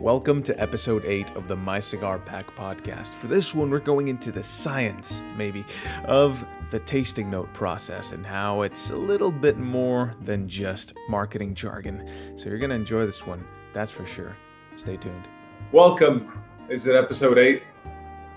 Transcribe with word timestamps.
Welcome 0.00 0.42
to 0.44 0.58
episode 0.58 1.04
8 1.04 1.36
of 1.36 1.46
the 1.46 1.56
My 1.56 1.78
Cigar 1.78 2.18
Pack 2.18 2.56
podcast. 2.56 3.12
For 3.12 3.26
this 3.26 3.54
one, 3.54 3.68
we're 3.68 3.80
going 3.80 4.08
into 4.08 4.32
the 4.32 4.42
science, 4.42 5.20
maybe, 5.36 5.62
of 6.06 6.42
the 6.70 6.78
tasting 6.78 7.28
note 7.28 7.52
process 7.52 8.12
and 8.12 8.24
how 8.24 8.62
it's 8.62 8.88
a 8.88 8.96
little 8.96 9.30
bit 9.30 9.58
more 9.58 10.12
than 10.22 10.48
just 10.48 10.94
marketing 11.10 11.54
jargon. 11.54 12.08
So 12.36 12.48
you're 12.48 12.56
going 12.56 12.70
to 12.70 12.76
enjoy 12.76 13.04
this 13.04 13.26
one, 13.26 13.46
that's 13.74 13.90
for 13.90 14.06
sure. 14.06 14.34
Stay 14.74 14.96
tuned. 14.96 15.28
Welcome. 15.70 16.32
Is 16.70 16.86
it 16.86 16.96
episode 16.96 17.36
8? 17.36 17.62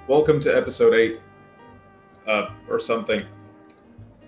Welcome 0.10 0.42
to 0.42 0.54
episode 0.54 0.94
8. 0.94 1.22
Uh, 2.28 2.50
or 2.68 2.78
something. 2.78 3.22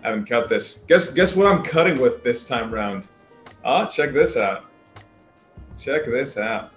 I 0.01 0.07
haven't 0.07 0.29
cut 0.29 0.47
this. 0.47 0.85
Guess 0.87 1.11
guess 1.11 1.35
what 1.35 1.47
I'm 1.47 1.63
cutting 1.63 1.99
with 1.99 2.23
this 2.23 2.45
time 2.45 2.73
round? 2.73 3.09
Ah, 3.65 3.87
check 3.87 4.13
this 4.13 4.37
out. 4.37 4.67
Check 5.77 6.05
this 6.05 6.37
out. 6.37 6.71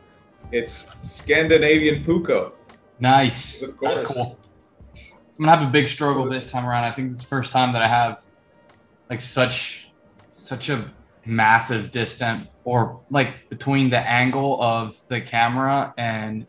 It's 0.50 0.94
Scandinavian 1.06 2.04
Puko. 2.04 2.52
Nice. 3.00 3.62
Of 3.62 3.76
course. 3.76 4.02
That's 4.02 4.14
cool. 4.14 4.38
I'm 4.96 5.44
gonna 5.44 5.56
have 5.56 5.68
a 5.68 5.70
big 5.70 5.88
struggle 5.88 6.28
this 6.28 6.46
time 6.46 6.66
around. 6.66 6.84
I 6.84 6.90
think 6.90 7.10
it's 7.12 7.20
the 7.20 7.28
first 7.28 7.52
time 7.52 7.72
that 7.74 7.82
I 7.82 7.88
have 7.88 8.24
like 9.08 9.20
such 9.20 9.90
such 10.30 10.68
a 10.70 10.90
massive 11.26 11.92
distance 11.92 12.48
or 12.64 13.00
like 13.10 13.48
between 13.50 13.90
the 13.90 13.98
angle 13.98 14.60
of 14.62 14.98
the 15.08 15.20
camera 15.20 15.94
and 15.98 16.46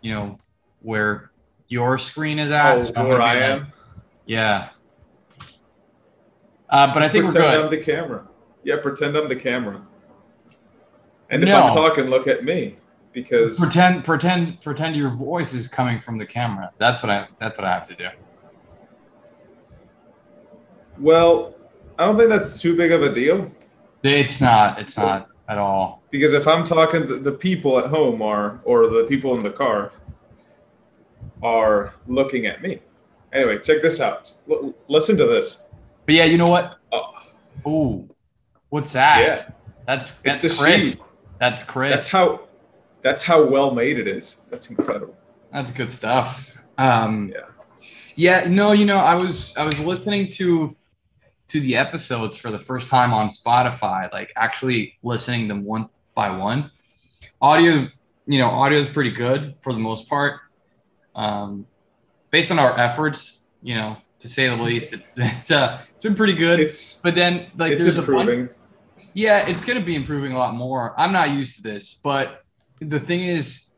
you 0.00 0.14
know 0.14 0.38
where 0.80 1.30
your 1.66 1.98
screen 1.98 2.38
is 2.38 2.50
at. 2.50 2.78
Oh, 2.78 2.82
So 2.82 3.06
where 3.06 3.20
I 3.20 3.34
be 3.34 3.40
like- 3.40 3.50
am. 3.50 3.72
Yeah. 4.26 4.68
Uh, 6.70 6.92
but 6.92 7.02
I 7.02 7.08
think 7.08 7.24
we're 7.24 7.30
pretend 7.30 7.52
good. 7.52 7.64
I'm 7.64 7.70
the 7.70 7.78
camera. 7.84 8.26
Yeah, 8.62 8.76
pretend 8.80 9.16
I'm 9.16 9.28
the 9.28 9.36
camera. 9.36 9.82
And 11.30 11.42
if 11.42 11.48
No. 11.48 11.62
I'm 11.64 11.72
talking, 11.72 12.06
look 12.06 12.26
at 12.26 12.44
me 12.44 12.76
because 13.22 13.58
pretend 13.58 14.04
pretend 14.04 14.60
pretend 14.62 14.96
your 14.96 15.10
voice 15.10 15.52
is 15.54 15.68
coming 15.68 16.00
from 16.00 16.18
the 16.18 16.26
camera. 16.26 16.70
That's 16.78 17.02
what 17.02 17.10
I 17.10 17.28
that's 17.38 17.58
what 17.58 17.66
I 17.66 17.72
have 17.72 17.84
to 17.88 17.94
do. 17.94 18.08
well, 20.98 21.54
I 21.98 22.04
don't 22.06 22.16
think 22.16 22.28
that's 22.30 22.60
too 22.60 22.76
big 22.76 22.92
of 22.92 23.02
a 23.02 23.12
deal 23.12 23.50
It's 24.02 24.40
not. 24.40 24.78
It's 24.78 24.96
not 24.96 25.28
at 25.48 25.58
all. 25.58 26.02
because 26.10 26.34
if 26.34 26.46
I'm 26.46 26.64
talking, 26.64 27.06
the, 27.06 27.14
the 27.16 27.32
people 27.32 27.78
at 27.78 27.86
home 27.86 28.20
are 28.22 28.60
or 28.64 28.86
the 28.88 29.04
people 29.04 29.36
in 29.36 29.42
the 29.42 29.50
car 29.50 29.92
are 31.42 31.94
looking 32.06 32.46
at 32.46 32.62
me. 32.62 32.80
Anyway, 33.32 33.58
check 33.58 33.80
this 33.82 34.00
out. 34.00 34.32
L- 34.50 34.74
listen 34.88 35.16
to 35.16 35.26
this. 35.26 35.64
But 36.06 36.14
yeah, 36.14 36.24
you 36.24 36.38
know 36.38 36.46
what? 36.46 36.78
Oh, 36.92 37.12
Ooh, 37.66 38.08
what's 38.70 38.92
that? 38.92 39.20
yeah, 39.20 39.50
That's 39.86 40.08
it's 40.08 40.18
that's 40.22 40.38
the 40.40 40.48
crisp. 40.64 40.82
seed. 40.82 40.98
That's 41.38 41.64
crisp. 41.64 41.92
That's 41.92 42.08
how. 42.10 42.47
That's 43.08 43.22
how 43.22 43.42
well 43.42 43.70
made 43.70 43.98
it 43.98 44.06
is. 44.06 44.42
That's 44.50 44.68
incredible. 44.68 45.16
That's 45.50 45.72
good 45.72 45.90
stuff. 45.90 46.54
Um, 46.76 47.32
Yeah. 47.34 47.46
yeah. 48.16 48.48
No, 48.48 48.72
you 48.72 48.84
know, 48.84 48.98
I 48.98 49.14
was 49.14 49.56
I 49.56 49.64
was 49.64 49.80
listening 49.80 50.30
to 50.32 50.76
to 51.48 51.60
the 51.60 51.74
episodes 51.74 52.36
for 52.36 52.50
the 52.50 52.58
first 52.58 52.90
time 52.90 53.14
on 53.14 53.30
Spotify, 53.30 54.12
like 54.12 54.30
actually 54.36 54.98
listening 55.02 55.48
them 55.48 55.64
one 55.64 55.88
by 56.14 56.28
one. 56.28 56.70
Audio, 57.40 57.88
you 58.26 58.38
know, 58.38 58.50
audio 58.50 58.78
is 58.80 58.90
pretty 58.90 59.12
good 59.12 59.54
for 59.62 59.72
the 59.72 59.78
most 59.78 60.06
part. 60.06 60.40
Um, 61.14 61.66
based 62.30 62.50
on 62.52 62.58
our 62.58 62.78
efforts, 62.78 63.44
you 63.62 63.74
know, 63.74 63.96
to 64.18 64.28
say 64.28 64.48
the 64.54 64.62
least, 64.62 64.92
it's 64.92 65.14
it's 65.16 65.50
uh 65.50 65.80
it's 65.94 66.04
been 66.04 66.14
pretty 66.14 66.34
good. 66.34 66.60
It's 66.60 67.00
but 67.00 67.14
then 67.14 67.46
like 67.56 67.72
it's 67.72 67.84
there's 67.84 67.96
a 67.96 68.02
bunch. 68.02 68.50
Yeah, 69.14 69.48
it's 69.48 69.64
going 69.64 69.78
to 69.80 69.84
be 69.84 69.96
improving 69.96 70.32
a 70.32 70.38
lot 70.38 70.54
more. 70.54 70.94
I'm 71.00 71.12
not 71.12 71.30
used 71.30 71.56
to 71.56 71.62
this, 71.62 71.94
but 71.94 72.44
the 72.80 73.00
thing 73.00 73.24
is, 73.24 73.70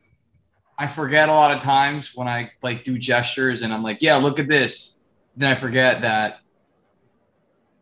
I 0.79 0.87
forget 0.87 1.29
a 1.29 1.33
lot 1.33 1.55
of 1.55 1.63
times 1.63 2.15
when 2.15 2.27
I 2.27 2.53
like 2.63 2.85
do 2.85 2.99
gestures 2.99 3.63
and 3.63 3.73
I'm 3.73 3.83
like, 3.83 4.01
yeah, 4.01 4.17
look 4.17 4.39
at 4.39 4.49
this. 4.49 5.05
Then 5.37 5.53
I 5.53 5.55
forget 5.55 6.03
that 6.03 6.41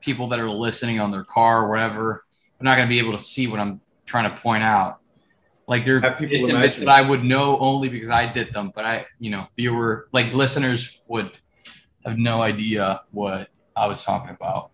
people 0.01 0.29
that 0.29 0.41
are 0.41 0.51
listening 0.51 1.01
on 1.01 1.11
their 1.11 1.25
car 1.25 1.65
or 1.65 1.71
whatever 1.71 2.11
are 2.13 2.25
not 2.61 2.77
going 2.77 2.89
to 2.89 2.91
be 2.91 2.99
able 2.99 3.17
to 3.17 3.23
see 3.23 3.47
what 3.47 3.61
I'm 3.61 3.81
trying 4.05 4.31
to 4.31 4.37
point 4.37 4.63
out. 4.63 4.99
Like 5.69 5.85
there 5.85 6.01
Have 6.01 6.19
people 6.19 6.39
bits 6.39 6.51
and 6.51 6.63
bits 6.63 6.77
that 6.79 6.89
I 6.89 7.03
would 7.03 7.23
know 7.23 7.59
only 7.59 7.89
because 7.89 8.09
I 8.09 8.27
did 8.27 8.55
them, 8.55 8.73
but 8.75 8.85
I, 8.85 9.07
you 9.21 9.31
know, 9.31 9.47
viewer 9.55 10.09
like 10.13 10.33
listeners 10.33 11.03
would 11.09 11.33
have 12.05 12.19
no 12.19 12.41
idea 12.41 13.03
what 13.11 13.49
I 13.77 13.87
was 13.87 14.03
talking 14.03 14.31
about. 14.31 14.71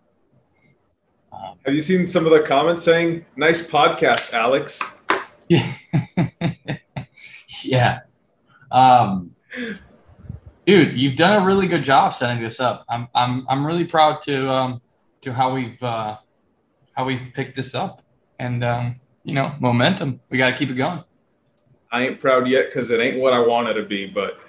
Um, 1.32 1.56
Have 1.66 1.74
you 1.74 1.82
seen 1.82 2.06
some 2.06 2.24
of 2.26 2.30
the 2.30 2.40
comments 2.40 2.84
saying, 2.84 3.26
"Nice 3.36 3.66
podcast, 3.66 4.32
Alex"? 4.34 4.80
Yeah. 7.62 8.00
Um, 8.70 9.34
dude, 10.66 10.98
you've 10.98 11.16
done 11.16 11.42
a 11.42 11.46
really 11.46 11.66
good 11.66 11.84
job 11.84 12.14
setting 12.14 12.42
this 12.42 12.60
up. 12.60 12.84
I'm 12.88 13.08
I'm 13.14 13.46
I'm 13.48 13.66
really 13.66 13.84
proud 13.84 14.22
to 14.22 14.50
um 14.50 14.82
to 15.22 15.32
how 15.32 15.54
we've 15.54 15.82
uh 15.82 16.18
how 16.92 17.04
we've 17.04 17.32
picked 17.34 17.56
this 17.56 17.74
up. 17.74 18.02
And 18.38 18.64
um, 18.64 19.00
you 19.22 19.34
know, 19.34 19.54
momentum. 19.60 20.20
We 20.28 20.38
gotta 20.38 20.56
keep 20.56 20.70
it 20.70 20.74
going. 20.74 21.02
I 21.90 22.06
ain't 22.06 22.20
proud 22.20 22.48
yet 22.48 22.66
because 22.66 22.90
it 22.90 23.00
ain't 23.00 23.20
what 23.20 23.32
I 23.32 23.38
want 23.38 23.68
it 23.68 23.74
to 23.74 23.84
be, 23.84 24.06
but 24.06 24.40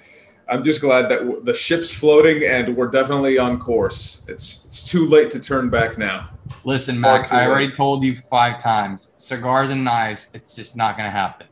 I'm 0.48 0.64
just 0.64 0.82
glad 0.82 1.10
that 1.10 1.46
the 1.46 1.54
ship's 1.54 1.92
floating 1.92 2.44
and 2.44 2.76
we're 2.76 2.88
definitely 2.88 3.38
on 3.38 3.60
course. 3.60 4.26
It's 4.28 4.66
it's 4.66 4.90
too 4.90 5.08
late 5.08 5.32
to 5.32 5.40
turn 5.40 5.70
back 5.70 5.98
now. 5.98 6.30
Listen, 6.64 7.00
Max, 7.00 7.32
I 7.32 7.42
late. 7.42 7.48
already 7.48 7.72
told 7.72 8.04
you 8.04 8.16
five 8.16 8.60
times. 8.60 9.14
Cigars 9.18 9.72
and 9.72 9.84
knives, 9.84 10.32
it's 10.34 10.56
just 10.56 10.76
not 10.76 10.98
gonna 10.98 11.12
happen. 11.12 11.48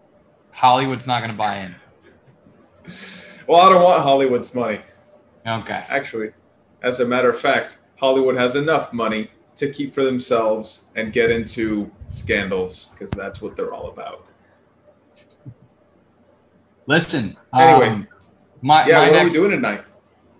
Hollywood's 0.52 1.08
not 1.08 1.22
gonna 1.22 1.34
buy 1.34 1.58
in. 1.58 1.76
Well, 3.48 3.62
I 3.62 3.70
don't 3.74 3.84
want 3.84 4.04
Hollywood's 4.04 4.54
money. 4.54 4.82
Okay. 5.46 5.86
Actually, 5.90 6.32
as 6.82 7.00
a 7.00 7.06
matter 7.06 7.30
of 7.30 7.40
fact, 7.40 7.80
Hollywood 7.98 8.36
has 8.38 8.56
enough 8.56 8.94
money 8.94 9.32
to 9.56 9.72
keep 9.72 9.94
for 9.94 10.04
themselves 10.04 10.90
and 10.96 11.12
get 11.14 11.32
into 11.32 11.92
scandals 12.08 12.90
because 12.90 13.10
that's 13.12 13.42
what 13.42 13.56
they're 13.56 13.74
all 13.74 13.90
about. 13.90 14.26
Listen. 16.86 17.38
Anyway. 17.54 17.88
um, 17.88 18.08
my, 18.64 18.88
Yeah, 18.88 19.00
my 19.00 19.10
what 19.12 19.20
are 19.20 19.24
we 19.26 19.32
doing 19.32 19.52
tonight? 19.52 19.84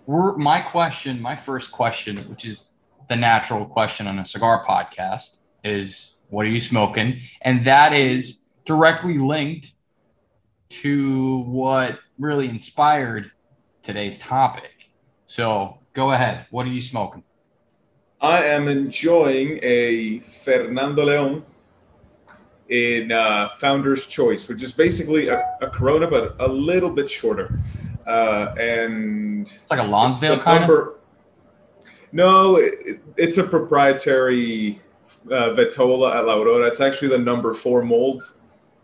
we're, 0.06 0.36
my 0.36 0.60
question, 0.60 1.20
my 1.20 1.36
first 1.36 1.70
question, 1.72 2.16
which 2.30 2.44
is 2.44 2.74
the 3.08 3.16
natural 3.16 3.64
question 3.66 4.06
on 4.06 4.18
a 4.18 4.26
cigar 4.26 4.64
podcast, 4.66 5.38
is 5.62 6.16
what 6.30 6.46
are 6.46 6.50
you 6.50 6.60
smoking? 6.60 7.20
And 7.42 7.64
that 7.66 7.92
is 7.92 8.46
directly 8.64 9.18
linked 9.18 9.72
to 10.70 11.42
what 11.42 11.98
really 12.18 12.48
inspired 12.48 13.30
today's 13.82 14.18
topic. 14.18 14.90
So 15.26 15.78
go 15.92 16.12
ahead. 16.12 16.46
What 16.50 16.66
are 16.66 16.70
you 16.70 16.80
smoking? 16.80 17.22
I 18.20 18.44
am 18.44 18.68
enjoying 18.68 19.58
a 19.62 20.20
Fernando 20.20 21.04
Leon 21.04 21.44
in 22.70 23.12
uh, 23.12 23.50
Founder's 23.60 24.06
Choice, 24.06 24.48
which 24.48 24.62
is 24.62 24.72
basically 24.72 25.28
a, 25.28 25.56
a 25.60 25.68
Corona, 25.68 26.06
but 26.06 26.34
a 26.40 26.48
little 26.48 26.90
bit 26.90 27.08
shorter. 27.10 27.60
Uh, 28.06 28.54
and 28.58 29.42
It's 29.46 29.70
like 29.70 29.80
a 29.80 29.84
Lonsdale 29.84 30.38
kind 30.40 30.56
of. 30.64 30.68
number- 30.68 30.94
No, 32.12 32.56
it, 32.56 33.00
it's 33.16 33.38
a 33.38 33.44
proprietary 33.44 34.80
uh, 35.30 35.50
Vitola 35.54 36.14
at 36.16 36.26
La 36.26 36.34
Aurora. 36.36 36.66
It's 36.66 36.80
actually 36.80 37.08
the 37.08 37.18
number 37.18 37.52
four 37.54 37.82
mold. 37.82 38.32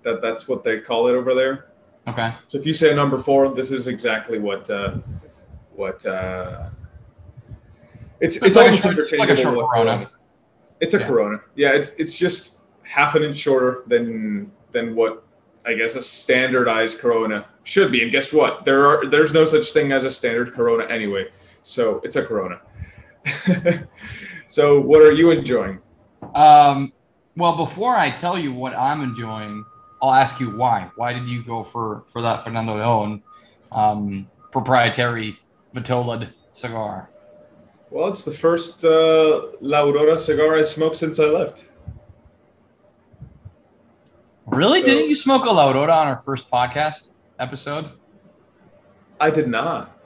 That 0.02 0.22
that's 0.22 0.48
what 0.48 0.64
they 0.64 0.80
call 0.80 1.08
it 1.08 1.12
over 1.14 1.34
there. 1.34 1.66
Okay. 2.08 2.34
So 2.46 2.58
if 2.58 2.64
you 2.66 2.72
say 2.72 2.94
number 2.94 3.18
four, 3.18 3.54
this 3.54 3.70
is 3.70 3.86
exactly 3.86 4.38
what 4.38 4.68
uh, 4.70 4.94
what 5.74 6.04
uh, 6.06 6.70
it's. 8.20 8.36
It's, 8.36 8.46
It's 8.46 8.56
like 8.56 8.64
a 8.64 8.68
almost 8.70 8.84
it's 8.86 9.12
like 9.12 9.28
a 9.28 9.32
interchangeable. 9.32 9.56
with 9.58 9.70
Corona. 9.70 10.10
It's 10.80 10.94
a 10.94 10.98
Yeah. 11.00 11.06
Corona. 11.06 11.40
Yeah, 11.56 11.72
it's 11.72 11.90
it's 11.98 12.18
just 12.18 12.60
half 12.82 13.14
an 13.14 13.22
inch 13.22 13.36
shorter 13.36 13.82
than 13.86 14.50
than 14.72 14.94
what 14.96 15.22
I 15.66 15.74
guess 15.74 15.94
a 15.94 16.02
standardized 16.02 17.00
Corona 17.00 17.46
should 17.64 17.92
be. 17.92 18.02
And 18.02 18.10
guess 18.10 18.32
what? 18.32 18.64
There 18.64 18.86
are 18.86 19.06
there's 19.06 19.34
no 19.34 19.44
such 19.44 19.72
thing 19.72 19.92
as 19.92 20.04
a 20.04 20.10
standard 20.10 20.52
Corona 20.52 20.84
anyway. 20.86 21.28
So 21.60 22.00
it's 22.02 22.16
a 22.16 22.24
Corona. 22.24 22.60
so 24.46 24.80
what 24.80 25.02
are 25.02 25.12
you 25.12 25.30
enjoying? 25.30 25.80
Um, 26.34 26.92
well, 27.36 27.56
before 27.56 27.96
I 27.96 28.10
tell 28.10 28.38
you 28.38 28.52
what 28.52 28.74
I'm 28.74 29.02
enjoying, 29.02 29.64
I'll 30.02 30.14
ask 30.14 30.40
you 30.40 30.56
why. 30.56 30.90
Why 30.96 31.12
did 31.12 31.28
you 31.28 31.44
go 31.44 31.62
for 31.64 32.04
for 32.12 32.22
that 32.22 32.42
Fernando 32.44 32.76
Leon 32.76 33.22
um, 33.72 34.28
proprietary 34.50 35.38
Vitola 35.74 36.32
cigar? 36.54 37.10
Well, 37.90 38.08
it's 38.08 38.24
the 38.24 38.32
first 38.32 38.84
uh, 38.84 39.48
La 39.60 39.82
Aurora 39.82 40.16
cigar 40.16 40.56
I 40.56 40.62
smoked 40.62 40.96
since 40.96 41.18
I 41.18 41.24
left. 41.24 41.64
Really? 44.50 44.80
So- 44.80 44.86
Didn't 44.86 45.08
you 45.10 45.16
smoke 45.16 45.44
a 45.46 45.50
La 45.50 45.70
Aurora 45.70 45.92
on 45.92 46.06
our 46.08 46.18
first 46.18 46.50
podcast 46.50 47.10
episode? 47.38 47.90
I 49.20 49.30
did 49.30 49.48
not. 49.48 49.96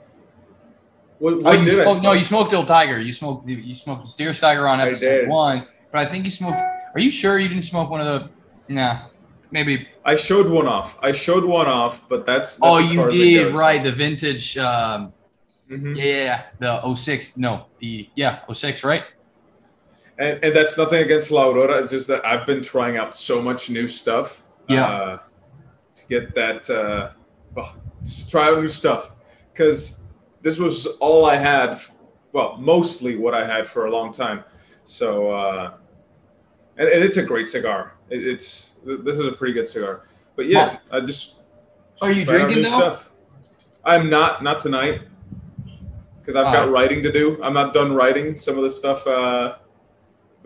What, 1.19 1.33
Oh, 1.35 1.37
what 1.37 1.59
you 1.59 1.65
did 1.65 1.79
I 1.79 1.83
smoked, 1.85 2.03
no, 2.03 2.11
you 2.11 2.25
smoked 2.25 2.53
Il 2.53 2.65
Tiger. 2.65 2.99
You 2.99 3.13
smoked 3.13 3.47
you 3.47 3.75
smoked 3.75 4.07
Steer 4.09 4.33
Tiger 4.33 4.67
on 4.67 4.81
episode 4.81 5.29
one, 5.29 5.65
but 5.91 6.01
I 6.01 6.05
think 6.05 6.25
you 6.25 6.31
smoked. 6.31 6.59
Are 6.59 6.99
you 6.99 7.09
sure 7.09 7.39
you 7.39 7.47
didn't 7.47 7.63
smoke 7.63 7.89
one 7.89 8.01
of 8.01 8.07
the? 8.07 8.29
Nah, 8.73 9.07
maybe 9.51 9.87
I 10.03 10.17
showed 10.17 10.49
one 10.49 10.67
off. 10.67 10.97
I 11.01 11.13
showed 11.13 11.45
one 11.45 11.67
off, 11.67 12.07
but 12.09 12.25
that's, 12.25 12.57
that's 12.57 12.59
oh, 12.61 12.79
you 12.79 12.97
far 12.99 13.09
as 13.11 13.17
it 13.17 13.21
did 13.23 13.55
right. 13.55 13.81
The 13.81 13.91
vintage. 13.93 14.57
Um, 14.57 15.13
Mhm. 15.71 15.97
yeah, 15.97 16.03
yeah, 16.03 16.41
the 16.59 16.93
06. 16.95 17.37
No, 17.37 17.65
the 17.79 18.07
yeah 18.15 18.39
06, 18.53 18.83
right? 18.83 19.03
And, 20.17 20.43
and 20.43 20.55
that's 20.55 20.77
nothing 20.77 21.03
against 21.03 21.31
La 21.31 21.49
Aurora. 21.49 21.79
It's 21.81 21.91
just 21.91 22.07
that 22.07 22.25
I've 22.25 22.45
been 22.45 22.61
trying 22.61 22.97
out 22.97 23.15
so 23.15 23.41
much 23.41 23.69
new 23.69 23.87
stuff. 23.87 24.43
Yeah. 24.69 24.85
Uh, 24.85 25.19
to 25.95 26.07
get 26.07 26.33
that, 26.35 26.69
uh, 26.69 27.11
well, 27.53 27.75
just 28.03 28.31
try 28.31 28.47
out 28.47 28.59
new 28.59 28.67
stuff. 28.67 29.11
Because 29.51 30.03
this 30.41 30.59
was 30.59 30.85
all 30.99 31.25
I 31.25 31.35
had. 31.35 31.79
Well, 32.31 32.57
mostly 32.57 33.15
what 33.15 33.33
I 33.33 33.45
had 33.45 33.67
for 33.67 33.85
a 33.85 33.91
long 33.91 34.11
time. 34.11 34.43
So, 34.83 35.31
uh, 35.31 35.73
and, 36.77 36.87
and 36.87 37.03
it's 37.03 37.17
a 37.17 37.23
great 37.23 37.49
cigar. 37.49 37.95
It, 38.09 38.25
it's 38.25 38.77
this 38.85 39.17
is 39.17 39.25
a 39.25 39.31
pretty 39.31 39.53
good 39.53 39.67
cigar. 39.67 40.03
But 40.35 40.47
yeah, 40.47 40.79
I 40.91 40.99
just. 40.99 41.41
Are 42.01 42.11
you 42.11 42.25
drinking 42.25 42.63
now? 42.63 42.97
I'm 43.83 44.09
not. 44.09 44.43
Not 44.43 44.59
tonight. 44.59 45.01
Because 46.19 46.35
I've 46.35 46.53
got 46.53 46.71
writing 46.71 47.03
to 47.03 47.11
do. 47.11 47.41
I'm 47.43 47.53
not 47.53 47.71
done 47.73 47.93
writing 47.93 48.35
some 48.35 48.57
of 48.57 48.63
the 48.63 48.69
stuff. 48.69 49.05
Uh, 49.05 49.57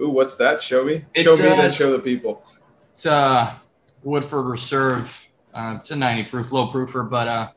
ooh, 0.02 0.10
what's 0.10 0.36
that? 0.38 0.62
Show 0.62 0.86
me. 0.86 1.06
Show 1.16 1.36
me, 1.36 1.48
uh, 1.48 1.56
then 1.56 1.72
show 1.72 1.92
the 1.92 2.00
people. 2.00 2.44
It's 2.92 3.06
uh 3.06 3.56
Woodford 4.04 4.46
Reserve. 4.46 5.26
Uh, 5.54 5.78
it's 5.80 5.92
a 5.92 5.96
90 5.96 6.30
proof, 6.30 6.52
low 6.52 6.68
proofer, 6.68 7.10
but 7.10 7.28
uh, 7.28 7.50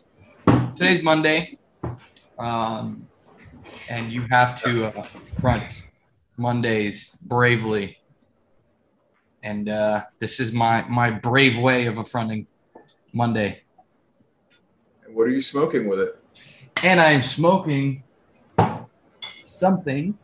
today's 0.74 1.02
Monday, 1.02 1.58
um, 2.38 3.06
and 3.90 4.10
you 4.10 4.26
have 4.30 4.60
to 4.62 4.86
uh, 4.86 5.02
front 5.40 5.90
Mondays 6.36 7.16
bravely. 7.22 7.98
And 9.42 9.68
uh, 9.68 10.04
this 10.18 10.40
is 10.40 10.52
my 10.52 10.82
my 10.88 11.10
brave 11.10 11.58
way 11.58 11.86
of 11.86 11.98
affronting 11.98 12.46
Monday. 13.12 13.62
And 15.04 15.14
what 15.14 15.26
are 15.26 15.30
you 15.30 15.40
smoking 15.40 15.86
with 15.86 16.00
it? 16.00 16.18
and 16.84 17.00
I'm 17.00 17.22
smoking 17.22 18.02
something 19.44 20.18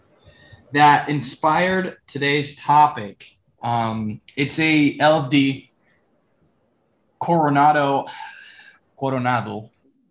that 0.73 1.09
inspired 1.09 1.97
today's 2.07 2.57
topic. 2.57 3.25
Um, 3.63 4.21
it's 4.37 4.59
a 4.59 4.97
LFD 4.99 5.69
Coronado 7.21 8.07
Coronado 8.97 9.71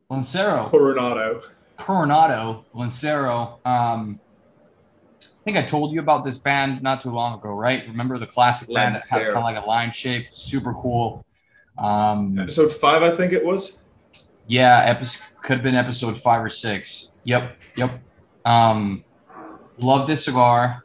Lancero 0.09 0.69
Coronado. 0.69 1.42
Coronado 1.77 2.65
Lancero. 2.74 3.59
Um, 3.65 4.19
I 5.21 5.25
think 5.45 5.57
I 5.57 5.62
told 5.63 5.94
you 5.94 6.01
about 6.01 6.25
this 6.25 6.39
band 6.39 6.81
not 6.83 7.00
too 7.01 7.12
long 7.12 7.39
ago, 7.39 7.50
right? 7.51 7.88
Remember 7.88 8.18
the 8.18 8.27
classic 8.27 8.74
band 8.74 8.95
that 8.95 9.04
had 9.09 9.24
kind 9.24 9.38
of 9.38 9.44
like 9.44 9.63
a 9.63 9.65
line 9.65 9.92
shape, 9.94 10.27
super 10.33 10.74
cool. 10.74 11.25
Um, 11.77 12.38
Episode 12.39 12.71
five, 12.71 13.04
I 13.04 13.12
think 13.12 13.31
it 13.31 13.45
was. 13.45 13.77
yeah, 14.48 14.81
episode 14.86 15.24
could 15.44 15.57
have 15.57 15.63
been 15.63 15.75
episode 15.75 16.19
five 16.19 16.44
or 16.44 16.50
six. 16.50 17.12
Yep, 17.24 17.56
yep. 17.77 17.92
Um, 18.44 19.04
love 19.77 20.07
this 20.07 20.25
cigar. 20.25 20.83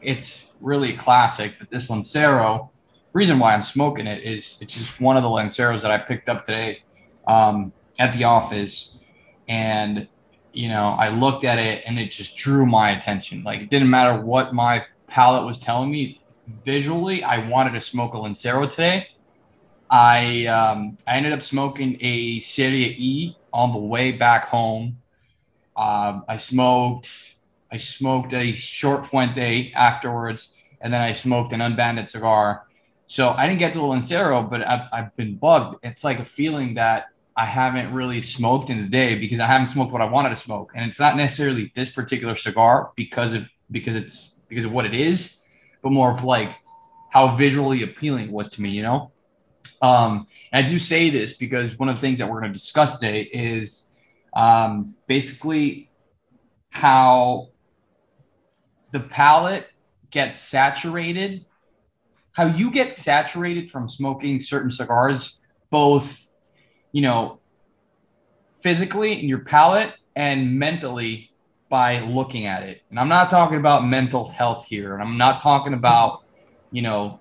It's 0.00 0.50
really 0.60 0.94
a 0.94 0.96
classic, 0.96 1.54
but 1.58 1.70
this 1.70 1.90
Lancero, 1.90 2.70
reason 3.12 3.38
why 3.38 3.54
I'm 3.54 3.62
smoking 3.62 4.06
it 4.06 4.22
is 4.22 4.58
it's 4.60 4.74
just 4.74 5.00
one 5.00 5.16
of 5.16 5.22
the 5.22 5.28
Lanceros 5.28 5.82
that 5.82 5.90
I 5.90 5.98
picked 5.98 6.28
up 6.28 6.46
today 6.46 6.82
um, 7.26 7.72
at 7.98 8.12
the 8.14 8.24
office, 8.24 8.98
and 9.48 10.08
you 10.52 10.68
know 10.68 10.88
I 10.88 11.08
looked 11.08 11.44
at 11.44 11.58
it 11.58 11.84
and 11.86 11.98
it 11.98 12.12
just 12.12 12.36
drew 12.36 12.66
my 12.66 12.90
attention. 12.90 13.42
Like 13.42 13.60
it 13.60 13.70
didn't 13.70 13.90
matter 13.90 14.20
what 14.20 14.52
my 14.52 14.84
palate 15.06 15.46
was 15.46 15.58
telling 15.58 15.90
me 15.90 16.20
visually, 16.64 17.22
I 17.22 17.48
wanted 17.48 17.72
to 17.72 17.80
smoke 17.80 18.14
a 18.14 18.18
Lancero 18.18 18.66
today. 18.66 19.08
I 19.90 20.46
um, 20.46 20.96
I 21.06 21.16
ended 21.16 21.32
up 21.32 21.42
smoking 21.42 21.98
a 22.00 22.40
Serie 22.40 22.96
E 22.98 23.36
on 23.52 23.72
the 23.72 23.78
way 23.78 24.12
back 24.12 24.46
home. 24.46 24.98
Um, 25.76 26.24
I 26.28 26.36
smoked 26.36 27.33
I 27.74 27.76
smoked 27.76 28.32
a 28.34 28.54
short 28.54 29.04
Fuente 29.04 29.72
afterwards, 29.72 30.54
and 30.80 30.94
then 30.94 31.00
I 31.00 31.10
smoked 31.10 31.52
an 31.52 31.60
unbanded 31.60 32.08
cigar. 32.08 32.68
So 33.08 33.30
I 33.30 33.48
didn't 33.48 33.58
get 33.58 33.72
to 33.72 33.80
the 33.80 33.84
Lancero, 33.84 34.42
but 34.44 34.64
I've, 34.64 34.86
I've 34.92 35.16
been 35.16 35.34
bugged. 35.34 35.80
It's 35.82 36.04
like 36.04 36.20
a 36.20 36.24
feeling 36.24 36.74
that 36.74 37.06
I 37.36 37.46
haven't 37.46 37.92
really 37.92 38.22
smoked 38.22 38.70
in 38.70 38.80
the 38.80 38.88
day 38.88 39.18
because 39.18 39.40
I 39.40 39.48
haven't 39.48 39.66
smoked 39.66 39.90
what 39.90 40.02
I 40.02 40.04
wanted 40.04 40.28
to 40.28 40.36
smoke, 40.36 40.70
and 40.76 40.88
it's 40.88 41.00
not 41.00 41.16
necessarily 41.16 41.72
this 41.74 41.90
particular 41.90 42.36
cigar 42.36 42.92
because 42.94 43.34
of 43.34 43.48
because 43.72 43.96
it's 43.96 44.40
because 44.48 44.66
of 44.66 44.72
what 44.72 44.86
it 44.86 44.94
is, 44.94 45.44
but 45.82 45.90
more 45.90 46.12
of 46.12 46.22
like 46.22 46.52
how 47.10 47.34
visually 47.34 47.82
appealing 47.82 48.26
it 48.26 48.30
was 48.30 48.50
to 48.50 48.62
me. 48.62 48.70
You 48.70 48.82
know. 48.82 49.10
Um, 49.82 50.28
and 50.52 50.64
I 50.64 50.68
do 50.68 50.78
say 50.78 51.10
this 51.10 51.36
because 51.38 51.76
one 51.76 51.88
of 51.88 51.96
the 51.96 52.00
things 52.00 52.20
that 52.20 52.30
we're 52.30 52.38
going 52.38 52.52
to 52.52 52.58
discuss 52.58 53.00
today 53.00 53.22
is 53.22 53.96
um, 54.32 54.94
basically 55.08 55.90
how 56.70 57.48
the 58.94 59.00
palate 59.00 59.66
gets 60.12 60.38
saturated, 60.38 61.44
how 62.30 62.44
you 62.44 62.70
get 62.70 62.94
saturated 62.94 63.68
from 63.72 63.88
smoking 63.88 64.38
certain 64.38 64.70
cigars, 64.70 65.40
both, 65.68 66.24
you 66.92 67.02
know, 67.02 67.40
physically 68.60 69.20
in 69.20 69.28
your 69.28 69.40
palate 69.40 69.92
and 70.14 70.60
mentally 70.60 71.32
by 71.68 71.98
looking 72.02 72.46
at 72.46 72.62
it. 72.62 72.82
And 72.88 73.00
I'm 73.00 73.08
not 73.08 73.30
talking 73.30 73.58
about 73.58 73.84
mental 73.84 74.28
health 74.28 74.64
here, 74.66 74.94
and 74.94 75.02
I'm 75.02 75.18
not 75.18 75.42
talking 75.42 75.74
about, 75.74 76.22
you 76.70 76.82
know, 76.82 77.18